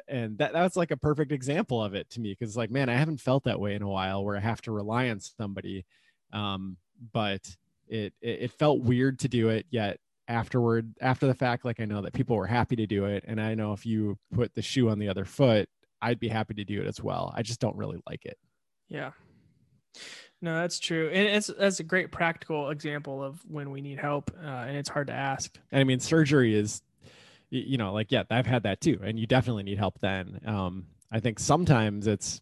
and 0.07 0.37
that, 0.39 0.51
that 0.53 0.63
was 0.63 0.75
like 0.75 0.91
a 0.91 0.97
perfect 0.97 1.31
example 1.31 1.81
of 1.81 1.93
it 1.93 2.09
to 2.09 2.19
me 2.19 2.35
because 2.37 2.57
like 2.57 2.71
man 2.71 2.89
i 2.89 2.95
haven't 2.95 3.21
felt 3.21 3.43
that 3.43 3.59
way 3.59 3.75
in 3.75 3.83
a 3.83 3.87
while 3.87 4.25
where 4.25 4.35
i 4.35 4.39
have 4.39 4.59
to 4.59 4.71
rely 4.71 5.09
on 5.09 5.19
somebody 5.19 5.85
um 6.33 6.75
but 7.13 7.47
it, 7.87 8.11
it 8.19 8.41
it 8.41 8.51
felt 8.53 8.81
weird 8.81 9.19
to 9.19 9.27
do 9.27 9.49
it 9.49 9.67
yet 9.69 9.99
afterward 10.27 10.93
after 11.01 11.27
the 11.27 11.33
fact 11.33 11.65
like 11.65 11.79
i 11.79 11.85
know 11.85 12.01
that 12.01 12.13
people 12.13 12.35
were 12.35 12.47
happy 12.47 12.75
to 12.75 12.87
do 12.87 13.05
it 13.05 13.23
and 13.27 13.39
i 13.39 13.53
know 13.53 13.73
if 13.73 13.85
you 13.85 14.17
put 14.33 14.53
the 14.55 14.61
shoe 14.61 14.89
on 14.89 14.97
the 14.99 15.07
other 15.07 15.25
foot 15.25 15.69
i'd 16.01 16.19
be 16.19 16.27
happy 16.27 16.53
to 16.53 16.63
do 16.63 16.81
it 16.81 16.87
as 16.87 17.01
well 17.01 17.33
i 17.35 17.41
just 17.41 17.59
don't 17.59 17.75
really 17.75 17.99
like 18.07 18.25
it 18.25 18.37
Yeah. 18.89 19.11
No, 20.41 20.59
that's 20.61 20.79
true. 20.79 21.09
And 21.11 21.27
it's 21.27 21.49
that's 21.57 21.79
a 21.79 21.83
great 21.83 22.11
practical 22.11 22.69
example 22.69 23.23
of 23.23 23.39
when 23.47 23.71
we 23.71 23.81
need 23.81 23.97
help 23.97 24.31
uh, 24.37 24.47
and 24.67 24.75
it's 24.77 24.89
hard 24.89 25.07
to 25.07 25.13
ask. 25.13 25.57
And 25.71 25.79
I 25.79 25.83
mean, 25.85 25.99
surgery 25.99 26.53
is, 26.53 26.81
you 27.49 27.77
know, 27.77 27.93
like, 27.93 28.11
yeah, 28.11 28.23
I've 28.29 28.45
had 28.45 28.63
that 28.63 28.81
too. 28.81 28.99
And 29.01 29.17
you 29.19 29.25
definitely 29.25 29.63
need 29.63 29.77
help 29.77 29.99
then. 30.01 30.41
Um, 30.45 30.87
I 31.11 31.19
think 31.21 31.39
sometimes 31.39 32.07
it's, 32.07 32.41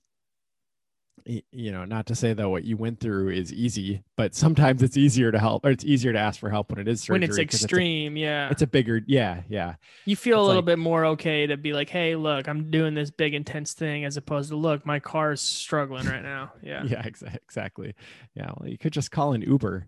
you 1.25 1.71
know, 1.71 1.85
not 1.85 2.05
to 2.07 2.15
say 2.15 2.33
that 2.33 2.49
what 2.49 2.65
you 2.65 2.75
went 2.75 2.99
through 2.99 3.29
is 3.29 3.53
easy, 3.53 4.03
but 4.17 4.35
sometimes 4.35 4.83
it's 4.83 4.97
easier 4.97 5.31
to 5.31 5.39
help 5.39 5.63
or 5.65 5.69
it's 5.69 5.85
easier 5.85 6.11
to 6.11 6.19
ask 6.19 6.37
for 6.39 6.49
help 6.49 6.69
when 6.69 6.79
it 6.79 6.87
is 6.87 7.01
surgery. 7.01 7.13
when 7.13 7.23
it's 7.23 7.37
extreme, 7.37 8.17
yeah. 8.17 8.45
It's 8.45 8.49
a, 8.49 8.53
it's 8.53 8.61
a 8.63 8.67
bigger, 8.67 9.01
yeah, 9.07 9.41
yeah. 9.47 9.75
you 10.05 10.15
feel 10.17 10.39
a 10.39 10.45
little 10.45 10.57
like- 10.57 10.65
bit 10.65 10.79
more 10.79 11.05
okay 11.05 11.47
to 11.47 11.55
be 11.55 11.71
like, 11.71 11.89
hey, 11.89 12.15
look, 12.17 12.47
I'm 12.49 12.69
doing 12.71 12.93
this 12.93 13.09
big 13.09 13.33
intense 13.33 13.73
thing 13.73 14.03
as 14.03 14.17
opposed 14.17 14.49
to 14.49 14.57
look, 14.57 14.85
my 14.85 14.99
car's 14.99 15.39
struggling 15.41 16.05
right 16.07 16.23
now. 16.23 16.51
Yeah. 16.61 16.83
Yeah, 16.87 17.01
exa- 17.03 17.35
exactly. 17.35 17.95
Yeah. 18.35 18.51
Well, 18.57 18.69
you 18.69 18.77
could 18.77 18.91
just 18.93 19.09
call 19.11 19.31
an 19.33 19.41
Uber. 19.43 19.87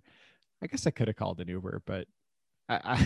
I 0.63 0.67
guess 0.67 0.87
I 0.87 0.91
could 0.91 1.07
have 1.09 1.17
called 1.17 1.41
an 1.41 1.49
Uber, 1.49 1.81
but 1.85 2.07
I, 2.69 2.75
I 2.83 2.95
Yeah, 2.97 3.05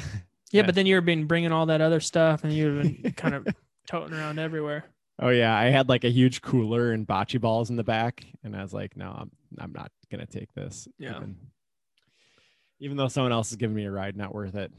Yeah. 0.52 0.66
but 0.68 0.76
then 0.76 0.86
you've 0.86 1.04
been 1.06 1.26
bringing 1.26 1.52
all 1.52 1.66
that 1.68 1.82
other 1.82 2.00
stuff 2.00 2.44
and 2.44 2.54
you've 2.54 2.84
been 3.04 3.12
kind 3.14 3.34
of 3.34 3.48
toting 3.88 4.16
around 4.16 4.38
everywhere. 4.40 4.86
Oh 5.22 5.30
yeah, 5.30 5.56
I 5.56 5.66
had 5.66 5.90
like 5.90 6.04
a 6.06 6.10
huge 6.10 6.42
cooler 6.42 6.92
and 6.92 7.06
bocce 7.08 7.40
balls 7.40 7.70
in 7.70 7.76
the 7.76 7.84
back, 7.84 8.24
and 8.44 8.56
I 8.56 8.62
was 8.62 8.74
like, 8.74 8.96
no, 8.96 9.10
I'm 9.10 9.32
I'm 9.60 9.74
not 9.74 9.92
gonna 10.12 10.26
take 10.26 10.54
this. 10.54 10.88
Yeah. 10.98 11.18
Even, 11.18 11.36
even 12.80 12.98
though 12.98 13.10
someone 13.10 13.32
else 13.34 13.52
is 13.52 13.58
giving 13.58 13.76
me 13.76 13.86
a 13.86 13.92
ride, 13.92 14.16
not 14.16 14.34
worth 14.34 14.56
it. 14.56 14.72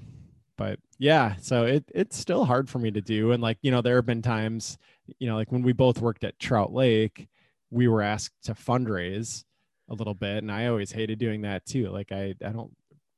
But 0.57 0.79
yeah, 0.98 1.37
so 1.40 1.64
it 1.64 1.85
it's 1.94 2.16
still 2.18 2.44
hard 2.44 2.68
for 2.68 2.79
me 2.79 2.90
to 2.90 3.00
do, 3.00 3.33
and 3.33 3.42
like 3.42 3.59
you 3.62 3.70
know, 3.70 3.83
there 3.83 3.96
have 3.96 4.07
been 4.07 4.22
times, 4.22 4.79
you 5.18 5.26
know, 5.29 5.37
like 5.37 5.53
when 5.53 5.62
we 5.62 5.72
both 5.72 6.00
worked 6.00 6.24
at 6.24 6.38
Trout 6.38 6.72
Lake, 6.72 7.29
we 7.70 7.88
were 7.88 8.03
asked 8.03 8.35
to 8.44 8.55
fundraise 8.55 9.44
a 9.88 9.94
little 9.94 10.14
bit, 10.14 10.38
and 10.38 10.50
I 10.53 10.66
always 10.66 10.92
hated 10.92 11.18
doing 11.18 11.42
that 11.42 11.66
too. 11.66 11.88
Like 11.88 12.12
I 12.12 12.35
I 12.44 12.50
don't 12.50 12.74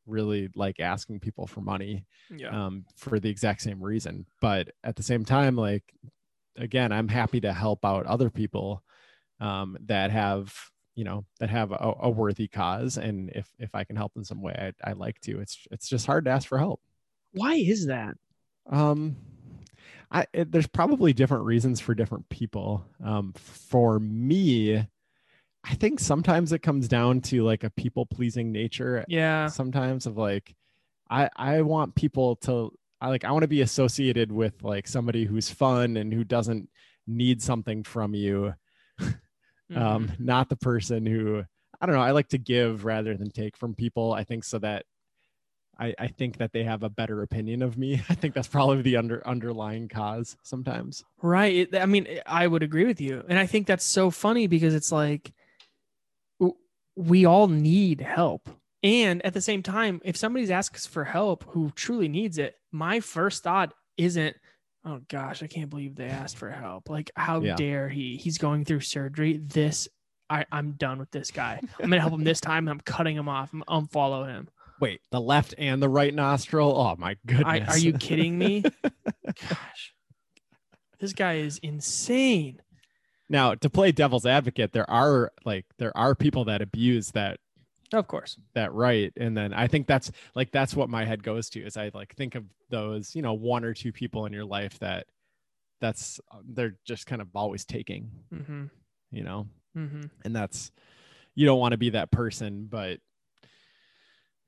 really 0.07 0.51
like 0.57 0.81
asking 0.81 1.21
people 1.21 1.47
for 1.47 1.61
money 1.61 2.05
Yeah. 2.29 2.49
um, 2.67 2.85
for 2.97 3.21
the 3.21 3.31
exact 3.31 3.63
same 3.63 3.81
reason. 3.81 4.27
But 4.41 4.71
at 4.83 4.97
the 4.97 5.03
same 5.05 5.25
time, 5.25 5.55
like 5.57 5.85
again, 6.57 6.93
I'm 6.93 7.09
happy 7.09 7.41
to 7.41 7.53
help 7.53 7.85
out 7.85 8.07
other 8.07 8.31
people 8.31 8.83
um, 9.41 9.77
that 9.87 10.11
have 10.11 10.55
you 10.95 11.05
know 11.05 11.25
that 11.41 11.51
have 11.51 11.73
a, 11.73 11.95
a 12.01 12.11
worthy 12.11 12.49
cause, 12.49 12.99
and 12.99 13.31
if 13.35 13.49
if 13.59 13.75
I 13.75 13.85
can 13.85 13.97
help 13.97 14.13
in 14.17 14.25
some 14.25 14.43
way, 14.43 14.73
I, 14.85 14.91
I 14.91 14.93
like 14.93 15.21
to. 15.23 15.41
It's 15.41 15.67
it's 15.71 15.89
just 15.89 16.07
hard 16.07 16.27
to 16.27 16.31
ask 16.31 16.49
for 16.49 16.59
help. 16.59 16.81
Why 17.33 17.55
is 17.55 17.87
that? 17.87 18.17
Um, 18.71 19.17
I 20.11 20.27
it, 20.33 20.53
there's 20.53 20.67
probably 20.67 21.13
different 21.13 21.45
reasons 21.45 21.81
for 21.81 21.95
different 21.95 22.29
people. 22.29 22.85
Um, 23.03 23.33
for 23.37 23.99
me, 23.99 24.87
I 25.65 25.75
think 25.75 26.01
sometimes 26.01 26.53
it 26.53 26.61
comes 26.61 26.89
down 26.89 27.21
to 27.23 27.45
like 27.45 27.65
a 27.65 27.71
people 27.71 28.05
pleasing 28.07 28.53
nature 28.53 29.05
yeah. 29.09 29.47
sometimes 29.47 30.07
of 30.07 30.17
like 30.17 30.55
i 31.09 31.29
i 31.37 31.63
want 31.63 31.95
people 31.95 32.37
to 32.37 32.73
i 33.03 33.09
like 33.09 33.25
i 33.25 33.31
want 33.31 33.43
to 33.43 33.49
be 33.49 33.61
associated 33.61 34.33
with 34.33 34.63
like 34.63 34.87
somebody 34.89 35.25
who's 35.25 35.51
fun 35.51 35.97
and 35.99 36.13
who 36.15 36.25
doesn't 36.25 36.69
need 37.07 37.43
something 37.43 37.83
from 37.83 38.15
you 38.15 38.55
um 39.01 40.09
Mhm. 40.09 40.21
not 40.21 40.49
the 40.49 40.57
person 40.57 41.05
who 41.05 41.43
i 41.81 41.87
don't 41.87 41.95
know 41.95 42.01
i 42.01 42.13
like 42.13 42.29
to 42.29 42.39
give 42.39 42.85
rather 42.85 43.17
than 43.17 43.31
take 43.31 43.57
from 43.57 43.75
people 43.75 44.13
i 44.13 44.25
think 44.25 44.45
so 44.45 44.59
that 44.59 44.85
i 45.79 45.95
i 45.99 46.07
think 46.07 46.37
that 46.39 46.53
they 46.53 46.63
have 46.65 46.83
a 46.83 46.91
better 46.91 47.23
opinion 47.23 47.61
of 47.63 47.77
me 47.77 47.95
i 48.09 48.15
think 48.15 48.35
that's 48.35 48.49
probably 48.49 48.83
the 48.83 48.97
under 48.97 49.27
underlying 49.27 49.89
cause 49.89 50.37
sometimes 50.43 51.05
Right. 51.25 51.73
I 51.75 51.87
mean, 51.87 52.09
I 52.27 52.49
would 52.49 52.65
agree 52.65 52.85
with 52.85 53.01
you. 53.01 53.25
And 53.29 53.39
I 53.39 53.47
think 53.47 53.69
that's 53.69 53.85
so 53.85 54.11
funny 54.11 54.49
because 54.49 54.75
it's 54.75 54.91
like 54.91 55.33
we 56.97 57.25
all 57.25 57.49
need 57.49 58.01
help. 58.01 58.49
And 58.83 59.25
at 59.25 59.35
the 59.35 59.41
same 59.41 59.63
time, 59.63 60.01
if 60.05 60.17
somebody's 60.17 60.51
asks 60.51 60.85
for 60.87 61.05
help 61.05 61.45
who 61.51 61.71
truly 61.77 62.09
needs 62.09 62.39
it, 62.39 62.57
my 62.73 63.01
first 63.01 63.43
thought 63.45 63.73
isn't, 63.97 64.37
oh 64.85 65.01
gosh, 65.09 65.43
I 65.43 65.47
can't 65.47 65.71
believe 65.71 65.95
they 65.95 66.07
asked 66.09 66.37
for 66.39 66.51
help. 66.51 66.89
Like, 66.91 67.11
how 67.15 67.41
Yeah. 67.41 67.55
dare 67.57 67.89
he? 67.89 68.17
He's 68.17 68.39
going 68.39 68.65
through 68.65 68.81
surgery. 68.81 69.37
This, 69.37 69.87
I, 70.31 70.45
I'm 70.51 70.73
done 70.73 70.99
with 70.99 71.11
this 71.11 71.31
guy. 71.31 71.61
I'm 71.63 71.69
going 71.79 71.91
to 71.93 72.01
help 72.01 72.13
him 72.15 72.25
this 72.25 72.41
time. 72.41 72.67
I'm 72.69 72.81
cutting 72.81 73.17
him 73.17 73.29
off. 73.29 73.51
I'm 73.53 73.63
unfollow 73.69 74.27
him. 74.27 74.49
wait 74.81 75.01
the 75.13 75.21
left 75.21 75.55
and 75.59 75.81
the 75.83 75.89
right 75.89 76.13
nostril 76.15 76.75
oh 76.77 76.97
my 76.99 77.17
goodness 77.27 77.69
I, 77.69 77.73
are 77.73 77.79
you 77.79 77.93
kidding 77.93 78.37
me? 78.37 78.65
Gosh, 79.49 79.95
this 80.99 81.13
guy 81.13 81.35
is 81.35 81.59
insane. 81.59 82.61
now 83.29 83.55
to 83.55 83.71
play 83.71 83.93
devil's 83.93 84.27
advocate 84.27 84.73
there 84.73 84.89
are 84.91 85.31
like 85.45 85.67
there 85.79 85.97
are 85.97 86.15
people 86.17 86.45
that 86.47 86.61
abuse 86.63 87.13
that 87.13 87.39
Of 87.93 88.07
course. 88.09 88.39
that 88.55 88.73
right 88.73 89.13
and 89.17 89.37
then 89.37 89.53
i 89.53 89.67
think 89.67 89.87
that's 89.87 90.11
like 90.35 90.51
that's 90.51 90.75
what 90.75 90.89
my 90.89 91.05
head 91.05 91.23
goes 91.23 91.51
to 91.51 91.61
is 91.61 91.77
i 91.77 91.91
like 91.95 92.15
think 92.17 92.35
of 92.35 92.45
those 92.71 93.15
you 93.15 93.23
know 93.23 93.35
one 93.35 93.65
or 93.65 93.75
two 93.75 93.93
people 93.93 94.25
in 94.27 94.33
your 94.33 94.45
life 94.45 94.79
that 94.79 95.07
that's 95.81 96.21
they're 96.49 96.77
just 96.85 97.07
kind 97.07 97.21
of 97.21 97.29
always 97.35 97.65
taking 97.65 98.11
Mm-hmm. 98.35 98.65
you 99.11 99.23
know 99.25 99.47
Mm-hmm. 99.77 100.03
and 100.25 100.37
that's 100.37 100.71
you 101.35 101.47
don't 101.47 101.59
want 101.59 101.73
to 101.73 101.79
be 101.79 101.91
that 101.91 102.11
person 102.11 102.67
but 102.71 103.01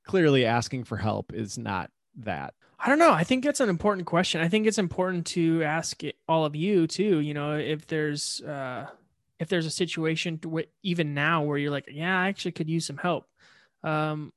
clearly 0.05 0.45
asking 0.45 0.85
for 0.85 0.97
help 0.97 1.33
is 1.33 1.59
not 1.59 1.91
that 2.19 2.55
I 2.79 2.89
don't 2.91 2.99
know. 2.99 3.13
I 3.13 3.25
think 3.25 3.45
that's 3.45 3.61
an 3.61 3.71
important 3.71 4.07
question. 4.07 4.43
I 4.43 4.49
think 4.49 4.67
it's 4.67 4.77
important 4.77 5.25
to 5.29 5.63
ask 5.63 6.05
it, 6.05 6.17
all 6.29 6.45
of 6.45 6.55
you 6.55 6.87
too. 6.87 7.21
You 7.21 7.33
know, 7.33 7.55
if 7.57 7.87
there's 7.87 8.43
uh, 8.43 8.89
if 9.39 9.49
there's 9.49 9.65
a 9.65 9.71
situation 9.71 10.37
to 10.41 10.59
wh- 10.59 10.69
even 10.83 11.15
now 11.15 11.43
where 11.45 11.57
you're 11.57 11.71
like, 11.71 11.89
yeah, 11.91 12.19
I 12.21 12.29
actually 12.29 12.53
could 12.53 12.69
use 12.69 12.85
some 12.85 12.99
help. 12.99 13.27
Um, 13.85 14.33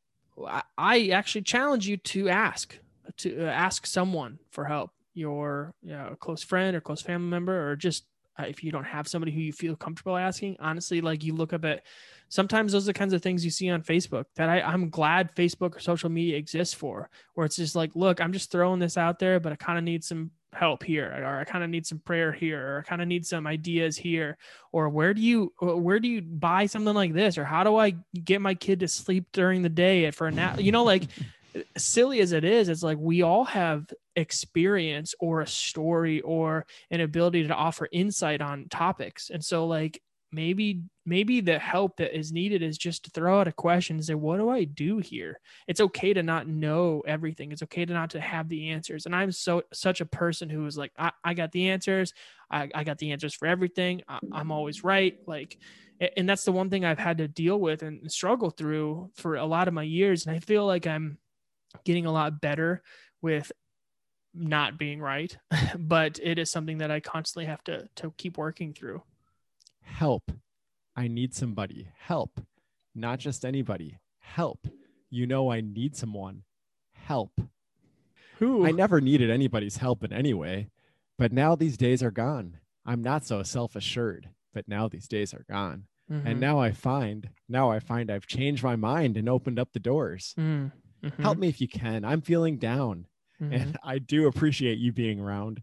I, 0.46 0.62
I 0.78 1.08
actually 1.10 1.42
challenge 1.42 1.88
you 1.88 1.98
to 1.98 2.30
ask 2.30 2.78
to 3.18 3.46
uh, 3.46 3.50
ask 3.50 3.86
someone 3.86 4.38
for 4.52 4.66
help, 4.66 4.92
your 5.14 5.74
you 5.82 5.94
know, 5.94 6.16
close 6.20 6.44
friend 6.44 6.76
or 6.76 6.82
close 6.82 7.02
family 7.02 7.30
member, 7.30 7.70
or 7.72 7.76
just 7.76 8.06
uh, 8.38 8.44
if 8.44 8.64
you 8.64 8.72
don't 8.72 8.84
have 8.84 9.08
somebody 9.08 9.32
who 9.32 9.40
you 9.40 9.54
feel 9.54 9.76
comfortable 9.76 10.18
asking. 10.18 10.58
Honestly, 10.60 11.02
like 11.02 11.24
you 11.24 11.34
look 11.34 11.54
up 11.54 11.66
at 11.66 11.84
sometimes 12.30 12.72
those 12.72 12.84
are 12.84 12.94
the 12.94 13.00
kinds 13.00 13.14
of 13.14 13.22
things 13.22 13.44
you 13.44 13.52
see 13.52 13.70
on 13.70 13.82
Facebook 13.82 14.26
that 14.36 14.50
I, 14.50 14.62
I'm 14.62 14.90
glad 14.90 15.34
Facebook 15.36 15.76
or 15.76 15.80
social 15.80 16.10
media 16.10 16.38
exists 16.38 16.74
for, 16.74 17.10
where 17.34 17.46
it's 17.46 17.56
just 17.56 17.76
like, 17.76 17.92
look, 17.96 18.22
I'm 18.22 18.34
just 18.34 18.52
throwing 18.52 18.80
this 18.80 18.98
out 18.98 19.18
there, 19.18 19.40
but 19.40 19.54
I 19.54 19.56
kind 19.56 19.78
of 19.78 19.84
need 19.84 20.04
some 20.04 20.32
help 20.54 20.84
here 20.84 21.14
or 21.24 21.40
i 21.40 21.44
kind 21.44 21.64
of 21.64 21.70
need 21.70 21.86
some 21.86 22.00
prayer 22.00 22.32
here 22.32 22.76
or 22.76 22.80
i 22.80 22.82
kind 22.82 23.02
of 23.02 23.08
need 23.08 23.26
some 23.26 23.46
ideas 23.46 23.98
here 23.98 24.38
or 24.72 24.90
where 24.90 25.14
do 25.14 25.22
you 25.22 25.54
where 25.60 26.00
do 26.00 26.08
you 26.08 26.22
buy 26.22 26.66
something 26.66 26.94
like 26.94 27.14
this 27.14 27.38
or 27.38 27.44
how 27.44 27.64
do 27.64 27.76
i 27.76 27.94
get 28.24 28.42
my 28.42 28.56
kid 28.56 28.80
to 28.80 28.88
sleep 28.88 29.26
during 29.34 29.62
the 29.62 29.70
day 29.70 30.10
for 30.12 30.28
a 30.28 30.32
nap 30.32 30.60
you 30.60 30.72
know 30.72 30.84
like 30.84 31.04
silly 31.78 32.22
as 32.22 32.32
it 32.32 32.44
is 32.44 32.70
it's 32.70 32.84
like 32.84 32.98
we 33.00 33.22
all 33.22 33.44
have 33.44 33.86
experience 34.16 35.14
or 35.20 35.42
a 35.42 35.48
story 35.48 36.22
or 36.22 36.66
an 36.92 37.02
ability 37.02 37.46
to 37.48 37.54
offer 37.54 37.88
insight 37.92 38.42
on 38.42 38.68
topics 38.70 39.30
and 39.30 39.44
so 39.44 39.68
like 39.68 40.02
maybe 40.38 40.84
maybe 41.04 41.42
the 41.42 41.58
help 41.58 41.98
that 41.98 42.16
is 42.16 42.32
needed 42.32 42.62
is 42.62 42.78
just 42.78 43.04
to 43.04 43.10
throw 43.10 43.40
out 43.40 43.48
a 43.48 43.52
question 43.52 43.96
and 43.96 44.06
say 44.06 44.14
what 44.14 44.38
do 44.38 44.50
i 44.50 44.64
do 44.64 45.00
here? 45.00 45.40
It's 45.68 45.82
okay 45.82 46.14
to 46.14 46.22
not 46.22 46.48
know 46.48 47.02
everything. 47.08 47.52
It's 47.52 47.64
okay 47.64 47.86
to 47.86 47.94
not 47.94 48.12
to 48.12 48.22
have 48.22 48.48
the 48.48 48.70
answers. 48.70 49.08
And 49.08 49.16
i'm 49.16 49.32
so 49.32 49.64
such 49.74 50.00
a 50.00 50.06
person 50.06 50.48
who 50.48 50.66
is 50.68 50.78
like 50.78 50.92
i, 50.98 51.12
I 51.24 51.34
got 51.34 51.52
the 51.52 51.70
answers. 51.70 52.14
I, 52.52 52.70
I 52.74 52.84
got 52.84 53.00
the 53.00 53.12
answers 53.12 53.34
for 53.34 53.48
everything. 53.48 54.04
I, 54.08 54.20
i'm 54.32 54.52
always 54.52 54.84
right. 54.84 55.18
Like 55.26 55.58
and 56.16 56.30
that's 56.30 56.46
the 56.46 56.52
one 56.52 56.70
thing 56.70 56.86
i've 56.86 57.00
had 57.00 57.18
to 57.18 57.28
deal 57.28 57.60
with 57.60 57.82
and 57.82 58.12
struggle 58.12 58.52
through 58.52 59.10
for 59.16 59.38
a 59.38 59.46
lot 59.46 59.68
of 59.68 59.74
my 59.74 59.84
years. 59.84 60.28
And 60.28 60.36
i 60.36 60.40
feel 60.40 60.68
like 60.68 60.86
i'm 60.86 61.18
getting 61.84 62.06
a 62.06 62.12
lot 62.12 62.40
better 62.40 62.84
with 63.24 63.52
not 64.36 64.78
being 64.78 65.00
right 65.02 65.36
but 65.80 66.20
it 66.22 66.38
is 66.38 66.52
something 66.52 66.78
that 66.78 66.92
i 66.92 67.00
constantly 67.00 67.46
have 67.46 67.64
to 67.64 67.90
to 67.96 68.14
keep 68.18 68.38
working 68.38 68.72
through 68.72 69.02
help. 69.88 70.32
I 70.96 71.08
need 71.08 71.34
somebody. 71.34 71.90
Help. 71.98 72.42
Not 72.94 73.20
just 73.20 73.46
anybody. 73.46 73.98
Help. 74.20 74.68
You 75.10 75.26
know, 75.26 75.52
I 75.52 75.62
need 75.62 75.96
someone. 75.96 76.44
Help. 76.94 77.42
Who? 78.40 78.66
I 78.66 78.72
never 78.72 79.02
needed 79.02 79.30
anybody's 79.30 79.78
help 79.78 80.04
in 80.04 80.14
any 80.14 80.34
way, 80.34 80.70
but 81.18 81.32
now 81.32 81.56
these 81.56 81.78
days 81.78 82.04
are 82.04 82.12
gone. 82.12 82.58
I'm 82.86 83.02
not 83.02 83.26
so 83.26 83.42
self 83.44 83.76
assured, 83.76 84.30
but 84.54 84.68
now 84.68 84.88
these 84.88 85.08
days 85.08 85.34
are 85.34 85.46
gone. 85.50 85.86
Mm-hmm. 86.12 86.28
And 86.28 86.40
now 86.40 86.60
I 86.60 86.72
find, 86.72 87.30
now 87.50 87.72
I 87.72 87.80
find 87.80 88.12
I've 88.12 88.28
changed 88.28 88.64
my 88.64 88.76
mind 88.76 89.18
and 89.18 89.28
opened 89.28 89.60
up 89.60 89.70
the 89.74 89.80
doors. 89.80 90.36
Mm-hmm. 90.40 91.22
Help 91.22 91.38
me 91.38 91.48
if 91.48 91.60
you 91.60 91.68
can. 91.68 92.06
I'm 92.06 92.22
feeling 92.22 92.58
down. 92.58 93.08
Mm-hmm. 93.42 93.54
And 93.54 93.78
I 93.84 94.00
do 94.00 94.28
appreciate 94.28 94.78
you 94.78 94.92
being 94.92 95.20
around 95.20 95.62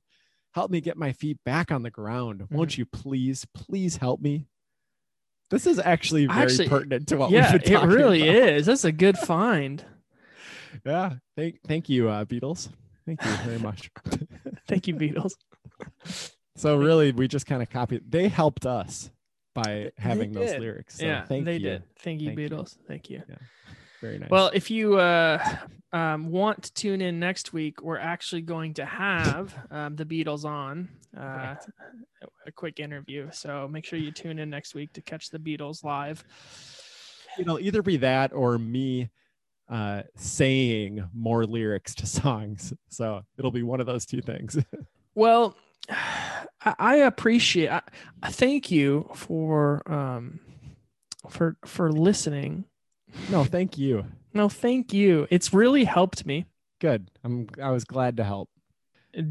help 0.54 0.70
me 0.70 0.80
get 0.80 0.96
my 0.96 1.12
feet 1.12 1.38
back 1.44 1.72
on 1.72 1.82
the 1.82 1.90
ground. 1.90 2.40
Mm-hmm. 2.40 2.56
Won't 2.56 2.78
you 2.78 2.86
please, 2.86 3.46
please 3.54 3.96
help 3.96 4.20
me? 4.20 4.46
This 5.50 5.66
is 5.66 5.78
actually 5.78 6.26
very 6.26 6.42
actually, 6.42 6.68
pertinent 6.68 7.08
to 7.08 7.16
what 7.16 7.30
yeah, 7.30 7.52
we've 7.52 7.62
been 7.62 7.72
talking 7.72 7.90
it 7.90 7.94
really 7.94 8.28
about. 8.28 8.48
is. 8.52 8.66
That's 8.66 8.84
a 8.84 8.92
good 8.92 9.18
find. 9.18 9.84
yeah. 10.86 11.14
Thank, 11.36 11.60
thank 11.66 11.88
you, 11.88 12.08
uh, 12.08 12.24
Beatles. 12.24 12.68
Thank 13.04 13.22
you 13.24 13.30
very 13.44 13.58
much. 13.58 13.90
thank 14.68 14.86
you, 14.88 14.94
Beatles. 14.94 15.34
So 16.56 16.76
really, 16.76 17.10
we 17.10 17.26
just 17.26 17.46
kind 17.46 17.62
of 17.62 17.68
copied. 17.68 18.12
They 18.12 18.28
helped 18.28 18.64
us 18.64 19.10
by 19.56 19.90
having 19.98 20.30
those 20.30 20.56
lyrics. 20.56 20.98
So 20.98 21.04
yeah, 21.04 21.24
thank 21.24 21.46
they 21.46 21.54
you. 21.54 21.58
did. 21.58 21.82
Thank 21.98 22.20
you, 22.20 22.28
thank 22.28 22.38
Beatles. 22.38 22.76
You. 22.76 22.84
Thank 22.86 23.10
you. 23.10 23.22
Yeah. 23.28 23.34
Very 24.04 24.18
nice. 24.18 24.28
Well, 24.28 24.50
if 24.52 24.70
you 24.70 24.98
uh, 24.98 25.42
um, 25.94 26.30
want 26.30 26.64
to 26.64 26.74
tune 26.74 27.00
in 27.00 27.18
next 27.18 27.54
week, 27.54 27.82
we're 27.82 27.96
actually 27.96 28.42
going 28.42 28.74
to 28.74 28.84
have 28.84 29.54
um, 29.70 29.96
the 29.96 30.04
Beatles 30.04 30.44
on 30.44 30.90
uh, 31.18 31.54
a 32.46 32.52
quick 32.52 32.80
interview. 32.80 33.30
So 33.32 33.66
make 33.66 33.86
sure 33.86 33.98
you 33.98 34.12
tune 34.12 34.38
in 34.38 34.50
next 34.50 34.74
week 34.74 34.92
to 34.92 35.00
catch 35.00 35.30
the 35.30 35.38
Beatles 35.38 35.84
live. 35.84 36.22
It'll 37.38 37.58
either 37.58 37.80
be 37.80 37.96
that 37.96 38.34
or 38.34 38.58
me 38.58 39.08
uh, 39.70 40.02
saying 40.16 41.08
more 41.14 41.46
lyrics 41.46 41.94
to 41.94 42.06
songs. 42.06 42.74
So 42.90 43.22
it'll 43.38 43.50
be 43.50 43.62
one 43.62 43.80
of 43.80 43.86
those 43.86 44.04
two 44.04 44.20
things. 44.20 44.58
well, 45.14 45.56
I, 46.60 46.96
appreciate. 46.96 47.70
I, 47.70 47.80
thank 48.26 48.70
you 48.70 49.08
for 49.14 49.90
um, 49.90 50.40
for 51.30 51.56
for 51.64 51.90
listening 51.90 52.66
no, 53.30 53.44
thank 53.44 53.78
you. 53.78 54.04
No, 54.32 54.48
thank 54.48 54.92
you. 54.92 55.26
It's 55.30 55.52
really 55.52 55.84
helped 55.84 56.26
me. 56.26 56.46
Good. 56.80 57.10
I'm 57.22 57.48
I 57.62 57.70
was 57.70 57.84
glad 57.84 58.16
to 58.18 58.24
help. 58.24 58.50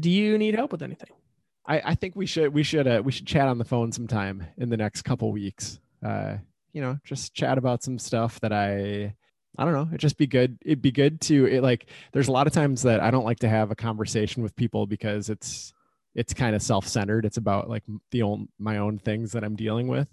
Do 0.00 0.10
you 0.10 0.38
need 0.38 0.54
help 0.54 0.72
with 0.72 0.82
anything? 0.82 1.10
I, 1.66 1.80
I 1.84 1.94
think 1.94 2.16
we 2.16 2.26
should 2.26 2.52
we 2.52 2.62
should 2.62 2.86
uh, 2.86 3.02
we 3.04 3.12
should 3.12 3.26
chat 3.26 3.48
on 3.48 3.58
the 3.58 3.64
phone 3.64 3.92
sometime 3.92 4.46
in 4.56 4.68
the 4.68 4.76
next 4.76 5.02
couple 5.02 5.30
weeks. 5.32 5.78
Uh, 6.04 6.36
you 6.72 6.80
know, 6.80 6.98
just 7.04 7.34
chat 7.34 7.58
about 7.58 7.82
some 7.82 7.98
stuff 7.98 8.40
that 8.40 8.52
I 8.52 9.14
I 9.56 9.64
don't 9.64 9.74
know. 9.74 9.86
It'd 9.88 10.00
just 10.00 10.18
be 10.18 10.26
good. 10.26 10.58
It'd 10.64 10.82
be 10.82 10.90
good 10.90 11.20
to 11.22 11.46
it 11.46 11.62
like 11.62 11.88
there's 12.12 12.28
a 12.28 12.32
lot 12.32 12.46
of 12.46 12.52
times 12.52 12.82
that 12.82 13.00
I 13.00 13.10
don't 13.10 13.24
like 13.24 13.40
to 13.40 13.48
have 13.48 13.70
a 13.70 13.76
conversation 13.76 14.42
with 14.42 14.56
people 14.56 14.86
because 14.86 15.30
it's 15.30 15.72
it's 16.14 16.34
kind 16.34 16.54
of 16.54 16.62
self-centered. 16.62 17.24
It's 17.24 17.36
about 17.36 17.68
like 17.68 17.84
the 18.10 18.22
own 18.22 18.48
my 18.58 18.78
own 18.78 18.98
things 18.98 19.32
that 19.32 19.44
I'm 19.44 19.56
dealing 19.56 19.88
with. 19.88 20.08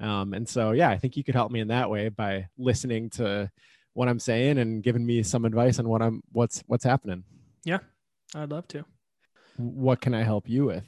Um, 0.00 0.32
and 0.32 0.48
so, 0.48 0.72
yeah, 0.72 0.88
I 0.88 0.98
think 0.98 1.16
you 1.16 1.24
could 1.24 1.34
help 1.34 1.52
me 1.52 1.60
in 1.60 1.68
that 1.68 1.90
way 1.90 2.08
by 2.08 2.48
listening 2.58 3.10
to 3.10 3.50
what 3.92 4.08
I'm 4.08 4.18
saying 4.18 4.58
and 4.58 4.82
giving 4.82 5.04
me 5.04 5.22
some 5.22 5.44
advice 5.44 5.78
on 5.78 5.88
what 5.88 6.02
I'm 6.02 6.22
what's 6.32 6.62
what's 6.66 6.84
happening. 6.84 7.24
Yeah, 7.64 7.78
I'd 8.34 8.50
love 8.50 8.66
to. 8.68 8.84
What 9.56 10.00
can 10.00 10.14
I 10.14 10.22
help 10.22 10.48
you 10.48 10.64
with? 10.64 10.84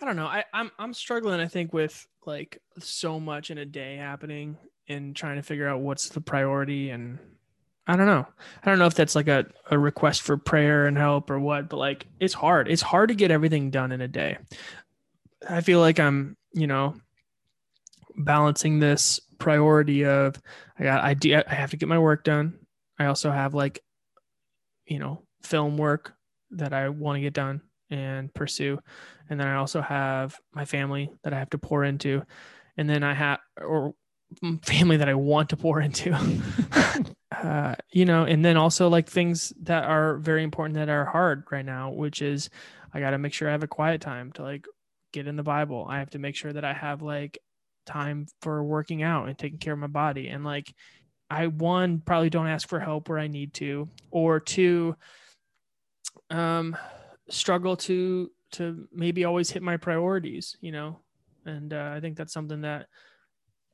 I 0.00 0.04
don't 0.04 0.16
know. 0.16 0.26
I, 0.26 0.44
I'm 0.52 0.70
I'm 0.78 0.92
struggling. 0.92 1.40
I 1.40 1.46
think 1.46 1.72
with 1.72 2.06
like 2.26 2.60
so 2.78 3.18
much 3.18 3.50
in 3.50 3.58
a 3.58 3.64
day 3.64 3.96
happening 3.96 4.56
and 4.88 5.14
trying 5.14 5.36
to 5.36 5.42
figure 5.42 5.68
out 5.68 5.80
what's 5.80 6.08
the 6.08 6.20
priority 6.20 6.90
and 6.90 7.18
I 7.86 7.96
don't 7.96 8.06
know. 8.06 8.26
I 8.62 8.68
don't 8.68 8.78
know 8.78 8.86
if 8.86 8.94
that's 8.94 9.16
like 9.16 9.28
a, 9.28 9.46
a 9.70 9.78
request 9.78 10.22
for 10.22 10.36
prayer 10.36 10.86
and 10.86 10.96
help 10.96 11.30
or 11.30 11.40
what, 11.40 11.68
but 11.68 11.78
like 11.78 12.06
it's 12.20 12.34
hard. 12.34 12.68
It's 12.68 12.82
hard 12.82 13.08
to 13.08 13.14
get 13.14 13.30
everything 13.30 13.70
done 13.70 13.90
in 13.90 14.00
a 14.00 14.08
day. 14.08 14.38
I 15.48 15.60
feel 15.60 15.80
like 15.80 15.98
I'm, 15.98 16.36
you 16.52 16.66
know, 16.66 16.94
balancing 18.16 18.78
this 18.78 19.20
priority 19.38 20.04
of 20.04 20.40
I 20.78 20.84
got 20.84 21.04
I 21.04 21.44
I 21.48 21.54
have 21.54 21.70
to 21.70 21.76
get 21.76 21.88
my 21.88 21.98
work 21.98 22.24
done. 22.24 22.58
I 22.98 23.06
also 23.06 23.30
have 23.30 23.54
like 23.54 23.80
you 24.86 24.98
know 24.98 25.22
film 25.42 25.76
work 25.76 26.14
that 26.52 26.72
I 26.72 26.88
want 26.88 27.16
to 27.16 27.20
get 27.20 27.32
done 27.32 27.62
and 27.90 28.32
pursue, 28.34 28.78
and 29.28 29.40
then 29.40 29.46
I 29.46 29.56
also 29.56 29.80
have 29.80 30.38
my 30.54 30.64
family 30.64 31.10
that 31.24 31.32
I 31.32 31.38
have 31.38 31.50
to 31.50 31.58
pour 31.58 31.84
into, 31.84 32.22
and 32.76 32.88
then 32.88 33.02
I 33.02 33.14
have 33.14 33.40
or 33.56 33.94
family 34.62 34.96
that 34.96 35.08
I 35.08 35.14
want 35.14 35.50
to 35.50 35.56
pour 35.56 35.80
into. 35.80 36.12
uh, 37.32 37.74
you 37.92 38.04
know, 38.04 38.24
and 38.24 38.44
then 38.44 38.56
also 38.56 38.88
like 38.88 39.08
things 39.08 39.52
that 39.62 39.84
are 39.84 40.16
very 40.18 40.44
important 40.44 40.74
that 40.76 40.88
are 40.88 41.04
hard 41.04 41.44
right 41.50 41.64
now, 41.64 41.90
which 41.90 42.22
is 42.22 42.50
I 42.92 43.00
got 43.00 43.10
to 43.10 43.18
make 43.18 43.32
sure 43.32 43.48
I 43.48 43.52
have 43.52 43.62
a 43.62 43.68
quiet 43.68 44.00
time 44.00 44.32
to 44.32 44.42
like 44.42 44.66
get 45.12 45.26
in 45.26 45.36
the 45.36 45.42
Bible. 45.42 45.86
I 45.88 45.98
have 45.98 46.10
to 46.10 46.18
make 46.18 46.36
sure 46.36 46.52
that 46.52 46.64
I 46.64 46.72
have 46.72 47.02
like 47.02 47.38
time 47.90 48.26
for 48.42 48.62
working 48.62 49.02
out 49.02 49.28
and 49.28 49.38
taking 49.38 49.58
care 49.58 49.72
of 49.72 49.78
my 49.78 49.86
body. 49.86 50.28
And 50.28 50.44
like, 50.44 50.72
I 51.30 51.46
one 51.46 52.00
probably 52.00 52.30
don't 52.30 52.48
ask 52.48 52.68
for 52.68 52.80
help 52.80 53.08
where 53.08 53.18
I 53.18 53.28
need 53.28 53.54
to, 53.54 53.88
or 54.10 54.40
two, 54.40 54.96
um, 56.30 56.76
struggle 57.28 57.76
to 57.76 58.30
to 58.52 58.88
maybe 58.92 59.24
always 59.24 59.50
hit 59.50 59.62
my 59.62 59.76
priorities, 59.76 60.56
you 60.60 60.72
know. 60.72 61.00
And 61.46 61.72
uh, 61.72 61.92
I 61.94 62.00
think 62.00 62.16
that's 62.16 62.32
something 62.32 62.62
that 62.62 62.86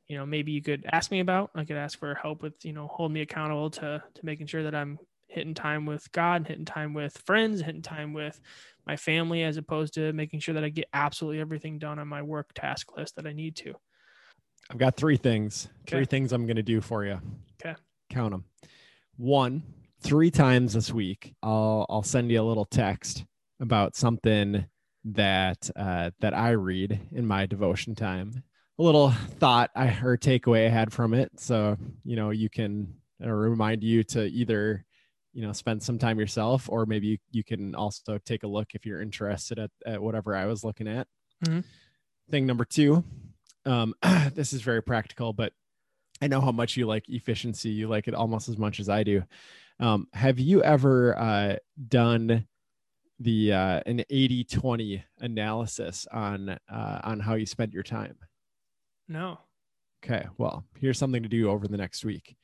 you 0.07 0.17
know 0.17 0.25
maybe 0.25 0.51
you 0.51 0.61
could 0.61 0.85
ask 0.91 1.11
me 1.11 1.19
about. 1.19 1.51
I 1.55 1.65
could 1.65 1.77
ask 1.77 1.97
for 1.99 2.15
help 2.15 2.41
with 2.43 2.53
you 2.63 2.73
know 2.73 2.87
hold 2.87 3.11
me 3.11 3.21
accountable 3.21 3.69
to 3.71 4.03
to 4.13 4.25
making 4.25 4.47
sure 4.47 4.63
that 4.63 4.75
I'm 4.75 4.99
hitting 5.27 5.53
time 5.53 5.85
with 5.85 6.09
God, 6.11 6.47
hitting 6.47 6.65
time 6.65 6.93
with 6.93 7.17
friends, 7.25 7.61
hitting 7.61 7.81
time 7.81 8.13
with 8.13 8.39
my 8.85 8.95
family, 8.95 9.43
as 9.43 9.57
opposed 9.57 9.93
to 9.95 10.13
making 10.13 10.39
sure 10.39 10.53
that 10.53 10.63
I 10.63 10.69
get 10.69 10.87
absolutely 10.93 11.41
everything 11.41 11.79
done 11.79 11.99
on 11.99 12.07
my 12.07 12.21
work 12.21 12.53
task 12.53 12.95
list 12.95 13.15
that 13.17 13.27
I 13.27 13.33
need 13.33 13.55
to. 13.57 13.73
I've 14.69 14.77
got 14.77 14.95
three 14.95 15.17
things. 15.17 15.67
Okay. 15.81 15.97
Three 15.97 16.05
things 16.05 16.33
I'm 16.33 16.45
going 16.45 16.57
to 16.57 16.63
do 16.63 16.81
for 16.81 17.05
you. 17.05 17.19
Okay. 17.61 17.75
Count 18.09 18.31
them. 18.31 18.45
One, 19.17 19.63
three 20.01 20.31
times 20.31 20.73
this 20.73 20.93
week, 20.93 21.33
I'll 21.41 21.85
I'll 21.89 22.03
send 22.03 22.31
you 22.31 22.41
a 22.41 22.43
little 22.43 22.65
text 22.65 23.25
about 23.59 23.95
something 23.95 24.65
that 25.05 25.69
uh, 25.75 26.11
that 26.19 26.33
I 26.33 26.51
read 26.51 26.99
in 27.11 27.25
my 27.25 27.45
devotion 27.45 27.95
time. 27.95 28.43
A 28.79 28.83
little 28.83 29.09
thought 29.39 29.71
I 29.75 29.87
or 30.03 30.17
takeaway 30.17 30.67
I 30.67 30.69
had 30.69 30.93
from 30.93 31.13
it. 31.13 31.31
So 31.39 31.77
you 32.03 32.15
know 32.15 32.29
you 32.29 32.49
can 32.49 32.93
uh, 33.23 33.29
remind 33.29 33.83
you 33.83 34.03
to 34.03 34.25
either 34.25 34.85
you 35.33 35.41
know 35.41 35.53
spend 35.53 35.81
some 35.81 35.97
time 35.97 36.19
yourself 36.19 36.69
or 36.69 36.85
maybe 36.85 37.07
you, 37.07 37.17
you 37.31 37.43
can 37.43 37.73
also 37.73 38.17
take 38.19 38.43
a 38.43 38.47
look 38.47 38.69
if 38.73 38.85
you're 38.85 39.01
interested 39.01 39.59
at, 39.59 39.71
at 39.85 40.01
whatever 40.01 40.35
I 40.35 40.45
was 40.45 40.63
looking 40.63 40.87
at. 40.87 41.07
Mm-hmm. 41.45 41.61
Thing 42.29 42.45
number 42.45 42.65
two, 42.65 43.03
um, 43.65 43.93
this 44.33 44.53
is 44.53 44.61
very 44.61 44.81
practical, 44.81 45.33
but 45.33 45.53
I 46.21 46.27
know 46.27 46.41
how 46.41 46.51
much 46.51 46.77
you 46.77 46.87
like 46.87 47.07
efficiency. 47.09 47.69
You 47.69 47.87
like 47.87 48.07
it 48.07 48.13
almost 48.13 48.49
as 48.49 48.57
much 48.57 48.79
as 48.79 48.89
I 48.89 49.03
do. 49.03 49.23
Um, 49.79 50.07
have 50.13 50.39
you 50.39 50.63
ever 50.63 51.17
uh, 51.17 51.55
done 51.87 52.47
the 53.19 53.53
uh, 53.53 53.81
an 53.85 54.03
80 54.09 54.43
20 54.45 55.03
analysis 55.19 56.07
on 56.11 56.49
uh, 56.49 56.99
on 57.03 57.19
how 57.19 57.35
you 57.35 57.45
spent 57.45 57.73
your 57.73 57.83
time? 57.83 58.17
No. 59.07 59.39
Okay. 60.03 60.27
Well, 60.37 60.63
here's 60.79 60.97
something 60.99 61.23
to 61.23 61.29
do 61.29 61.49
over 61.49 61.67
the 61.67 61.77
next 61.77 62.05
week. 62.05 62.35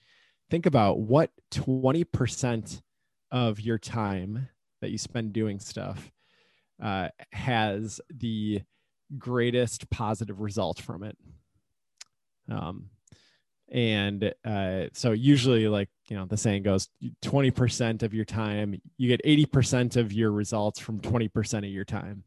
Think 0.50 0.66
about 0.66 1.00
what 1.00 1.32
20% 1.52 2.82
of 3.32 3.60
your 3.60 3.78
time 3.78 4.50
that 4.82 4.92
you 4.92 4.98
spend 4.98 5.34
doing 5.34 5.60
stuff 5.60 6.12
uh, 6.82 7.10
has 7.32 8.02
the 8.10 8.62
greatest 9.18 9.90
positive 9.90 10.42
result 10.42 10.80
from 10.80 11.04
it. 11.04 11.18
Um, 12.50 12.90
and 13.72 14.34
uh, 14.46 14.86
so 14.94 15.12
usually 15.12 15.68
like 15.68 15.90
you 16.08 16.16
know 16.16 16.26
the 16.26 16.38
saying 16.38 16.64
goes 16.64 16.90
20% 17.24 18.04
of 18.04 18.14
your 18.14 18.26
time 18.26 18.80
you 18.98 19.08
get 19.08 19.24
80% 19.26 19.96
of 19.98 20.14
your 20.14 20.32
results 20.32 20.80
from 20.80 21.00
20% 21.00 21.58
of 21.60 21.66
your 21.66 21.86
time. 21.86 22.24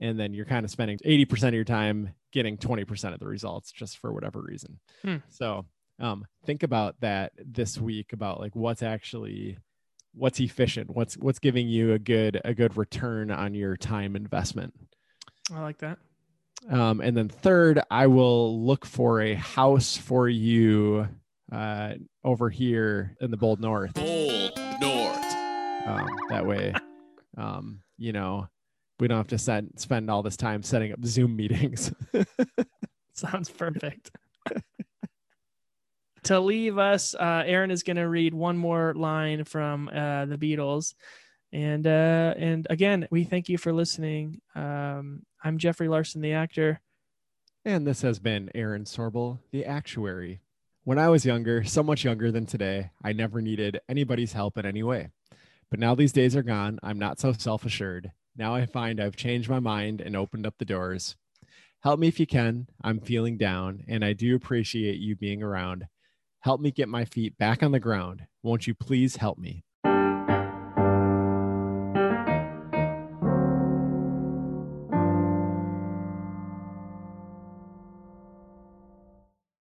And 0.00 0.18
then 0.18 0.32
you're 0.32 0.44
kind 0.44 0.64
of 0.64 0.70
spending 0.70 0.98
80% 0.98 1.48
of 1.48 1.54
your 1.54 1.64
time 1.64 2.14
getting 2.32 2.56
20% 2.56 3.12
of 3.12 3.18
the 3.18 3.26
results 3.26 3.72
just 3.72 3.98
for 3.98 4.12
whatever 4.12 4.40
reason. 4.40 4.78
Hmm. 5.02 5.16
so 5.28 5.66
um, 6.00 6.24
think 6.46 6.62
about 6.62 6.94
that 7.00 7.32
this 7.44 7.76
week 7.78 8.12
about 8.12 8.38
like 8.38 8.54
what's 8.54 8.84
actually 8.84 9.58
what's 10.14 10.40
efficient? 10.40 10.90
What's 10.90 11.16
what's 11.16 11.40
giving 11.40 11.68
you 11.68 11.92
a 11.92 11.98
good 11.98 12.40
a 12.44 12.54
good 12.54 12.76
return 12.76 13.32
on 13.32 13.54
your 13.54 13.76
time 13.76 14.14
investment? 14.14 14.74
I 15.52 15.60
like 15.60 15.78
that 15.78 15.98
um, 16.70 17.00
and 17.00 17.16
then 17.16 17.28
third, 17.28 17.80
I 17.90 18.06
will 18.06 18.64
look 18.64 18.84
for 18.84 19.20
a 19.20 19.34
house 19.34 19.96
for 19.96 20.28
you 20.28 21.08
uh, 21.52 21.94
over 22.24 22.50
here 22.50 23.16
in 23.20 23.30
the 23.30 23.36
Bold 23.36 23.60
North. 23.60 23.94
Bold 23.94 24.52
North. 24.80 25.34
Um, 25.86 26.08
that 26.28 26.44
way, 26.44 26.74
um, 27.36 27.80
you 27.96 28.12
know, 28.12 28.48
we 29.00 29.08
don't 29.08 29.18
have 29.18 29.28
to 29.28 29.38
set, 29.38 29.64
spend 29.76 30.10
all 30.10 30.22
this 30.22 30.36
time 30.36 30.62
setting 30.62 30.92
up 30.92 31.04
Zoom 31.04 31.36
meetings. 31.36 31.92
Sounds 33.14 33.48
perfect. 33.48 34.10
to 36.24 36.40
leave 36.40 36.78
us, 36.78 37.14
uh, 37.14 37.44
Aaron 37.46 37.70
is 37.70 37.82
going 37.82 37.96
to 37.96 38.08
read 38.08 38.34
one 38.34 38.58
more 38.58 38.92
line 38.94 39.44
from 39.44 39.88
uh, 39.88 40.26
the 40.26 40.36
Beatles. 40.36 40.94
And 41.52 41.86
uh, 41.86 42.34
and 42.36 42.66
again, 42.68 43.08
we 43.10 43.24
thank 43.24 43.48
you 43.48 43.58
for 43.58 43.72
listening. 43.72 44.40
Um, 44.54 45.22
I'm 45.42 45.58
Jeffrey 45.58 45.88
Larson, 45.88 46.20
the 46.20 46.32
actor. 46.32 46.80
And 47.64 47.86
this 47.86 48.02
has 48.02 48.18
been 48.18 48.50
Aaron 48.54 48.84
Sorbel, 48.84 49.38
the 49.50 49.64
actuary. 49.64 50.40
When 50.84 50.98
I 50.98 51.08
was 51.08 51.26
younger, 51.26 51.64
so 51.64 51.82
much 51.82 52.04
younger 52.04 52.30
than 52.30 52.46
today, 52.46 52.90
I 53.02 53.12
never 53.12 53.42
needed 53.42 53.80
anybody's 53.88 54.32
help 54.32 54.56
in 54.56 54.64
any 54.64 54.82
way. 54.82 55.10
But 55.70 55.80
now 55.80 55.94
these 55.94 56.12
days 56.12 56.34
are 56.34 56.42
gone, 56.42 56.78
I'm 56.82 56.98
not 56.98 57.20
so 57.20 57.32
self 57.32 57.64
assured. 57.64 58.12
Now 58.36 58.54
I 58.54 58.66
find 58.66 59.00
I've 59.00 59.16
changed 59.16 59.48
my 59.48 59.60
mind 59.60 60.00
and 60.00 60.16
opened 60.16 60.46
up 60.46 60.54
the 60.58 60.64
doors. 60.64 61.16
Help 61.80 62.00
me 62.00 62.08
if 62.08 62.18
you 62.18 62.26
can. 62.26 62.68
I'm 62.82 63.00
feeling 63.00 63.36
down, 63.36 63.84
and 63.86 64.04
I 64.04 64.12
do 64.12 64.34
appreciate 64.34 64.98
you 64.98 65.14
being 65.14 65.42
around. 65.42 65.86
Help 66.40 66.60
me 66.60 66.70
get 66.70 66.88
my 66.88 67.04
feet 67.04 67.36
back 67.38 67.62
on 67.62 67.72
the 67.72 67.80
ground. 67.80 68.26
Won't 68.42 68.66
you 68.66 68.74
please 68.74 69.16
help 69.16 69.38
me? 69.38 69.64